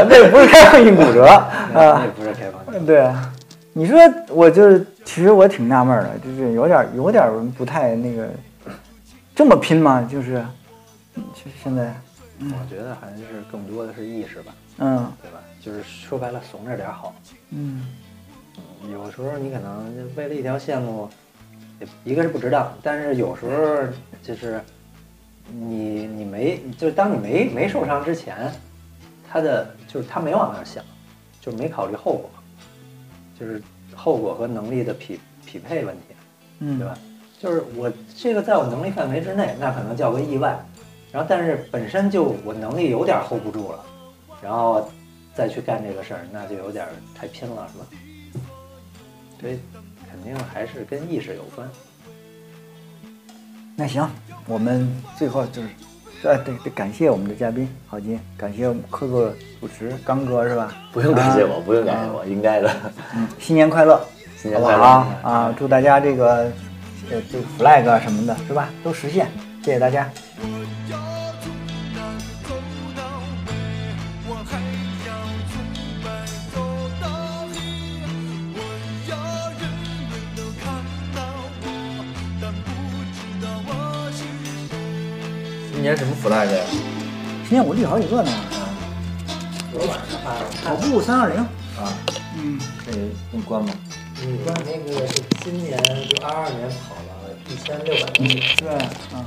[0.00, 2.84] 那 那不是开放性骨折啊那也，不是开放性。
[2.84, 3.08] 对，
[3.72, 3.96] 你说
[4.28, 8.28] 我就是其实我挺纳闷的，就是有点有点不太那个
[9.34, 10.06] 这么拼吗？
[10.10, 10.44] 就是，
[11.14, 11.94] 嗯其实现在，
[12.40, 13.22] 我觉得还是
[13.52, 15.38] 更多的是意识吧，嗯对吧？
[15.64, 17.14] 就是说白了，怂着点好。
[17.50, 17.86] 嗯
[18.90, 21.27] 有时候你可能就为了一条线路，也
[22.04, 23.92] 一个是不值当，但是有时候
[24.22, 24.60] 就是
[25.52, 28.52] 你你没就是当你没没受伤之前，
[29.30, 30.84] 他的就是他没往那儿想，
[31.40, 32.30] 就没考虑后果，
[33.38, 33.62] 就是
[33.94, 36.02] 后果和能力的匹匹配问题，
[36.60, 36.98] 嗯，对吧？
[37.40, 40.58] 就是我这个在我能力范围之内，那可能叫个意外，
[41.12, 43.84] 然后但是本身就我能力有点 hold 不住了，
[44.42, 44.90] 然后
[45.34, 47.86] 再去干这个事儿，那就有点太拼了，是吧？
[49.40, 49.56] 这
[50.22, 51.68] 肯定还是跟意识有关。
[53.76, 54.08] 那行，
[54.46, 55.68] 我们最后就是，
[56.24, 60.74] 呃，对对，感谢我们的嘉宾郝金，感谢我们客座主持刚哥是吧？
[60.92, 62.70] 不用感谢我，啊不用感谢我，应该的。
[63.14, 64.04] 嗯，新年快乐，
[64.36, 65.54] 新年快乐啊啊！
[65.56, 66.50] 祝大家这个
[67.10, 68.68] 呃这个 flag 啊什么的，是吧？
[68.82, 69.28] 都实现，
[69.62, 70.10] 谢谢大家。
[85.88, 86.62] 年什么 flag 呀？
[87.44, 88.30] 今天我立好几个呢，
[89.72, 91.38] 我晚的话，跑步三二零，
[91.80, 91.88] 啊，
[92.36, 92.98] 嗯，这个
[93.32, 93.72] 用关吗？
[94.20, 98.68] 你那个是今年就二二年跑了一千六百公里，对，
[99.14, 99.24] 嗯，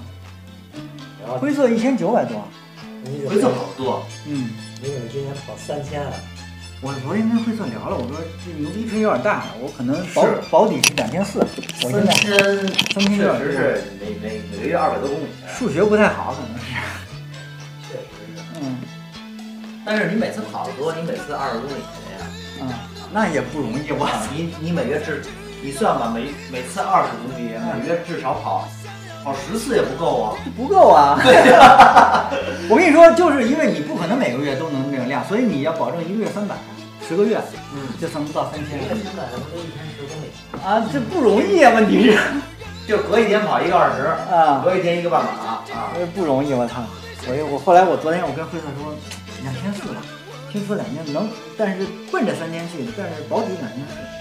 [1.23, 2.47] 然后灰色一千九百多，
[3.05, 4.03] 你灰色好多。
[4.27, 4.51] 嗯。
[4.83, 6.11] 你怎么今年跑三千啊？
[6.83, 11.37] 我昨天跟慧策聊了，我说这牛逼吹有点大，我可能保是保底是两千四，
[11.83, 12.33] 我现在千，
[12.91, 15.27] 三千确六实是每每每个月二百多公里。
[15.47, 16.73] 数学不太好，可能是，
[17.85, 18.41] 确实是。
[18.63, 18.77] 嗯
[19.85, 21.81] 但是你每次跑得多，你每次二十公里
[22.17, 22.25] 呀。
[22.61, 22.69] 嗯，
[23.13, 25.21] 那也不容易，我啊，你你每月至，
[25.61, 28.67] 你算吧，每每次二十公里，每月至少跑
[29.23, 30.33] 跑十次也不够啊。
[30.57, 31.19] 不够啊。
[31.21, 31.53] 对
[32.69, 34.80] 我跟你说，就是因为你不可能每个月都能
[35.27, 36.55] 所以你要保证一个月三百，
[37.07, 37.39] 十个月，
[37.73, 42.17] 嗯，就算不到三千一个月三百不就一天十公里，啊，这不容易啊，问题是
[42.87, 44.03] 就隔一天跑一个二十，
[44.33, 45.63] 啊，隔一天一个半马啊。
[45.95, 46.83] 呃不容易，我操！
[47.27, 48.93] 我我后来我昨天我跟慧策说，
[49.43, 50.01] 两千四吧，
[50.51, 54.20] 听说两千能，但是奔着三千去，但是保底两千四。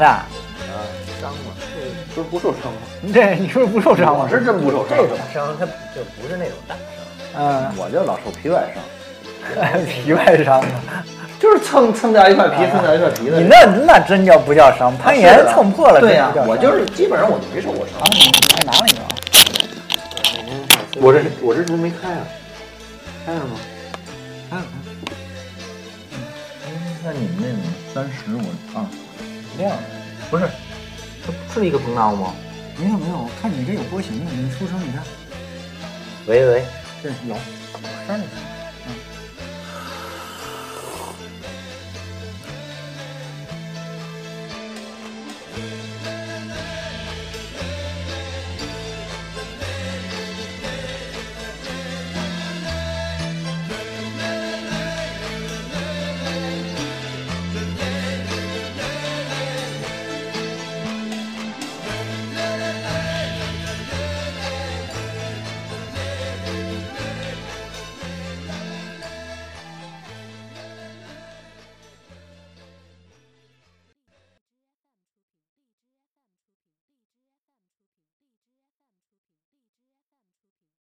[0.00, 0.26] 的，啊，
[1.20, 1.52] 伤嘛，
[2.16, 2.78] 这不是不受伤吗？
[3.12, 4.24] 对，你说不受伤吗？
[4.24, 6.84] 我是真不受伤这种伤它就不是那种大伤，
[7.36, 8.82] 嗯，我就老受皮外伤，
[9.86, 10.64] 皮外伤。
[11.38, 13.40] 就是蹭蹭掉一块皮，蹭掉一块皮的。
[13.40, 15.98] 你那那真叫不叫伤，攀岩是蹭破了。
[15.98, 18.06] 对呀呀、，我就是基本上我就没受过伤啊，。
[18.12, 19.08] 你你还拿了一个啊？
[21.00, 22.20] 我这我这怎么没开啊？
[23.24, 23.56] 开了吗？
[24.50, 24.62] 开了
[27.02, 27.54] 那你们那个
[27.94, 28.42] 三十我
[30.30, 30.48] 不是，
[31.26, 32.34] 这是一个膨胀吗？
[32.78, 35.02] 没有没有，我看你这有波形的，你出声你看，
[36.26, 36.64] 喂喂，
[37.02, 38.24] 这有，我删了。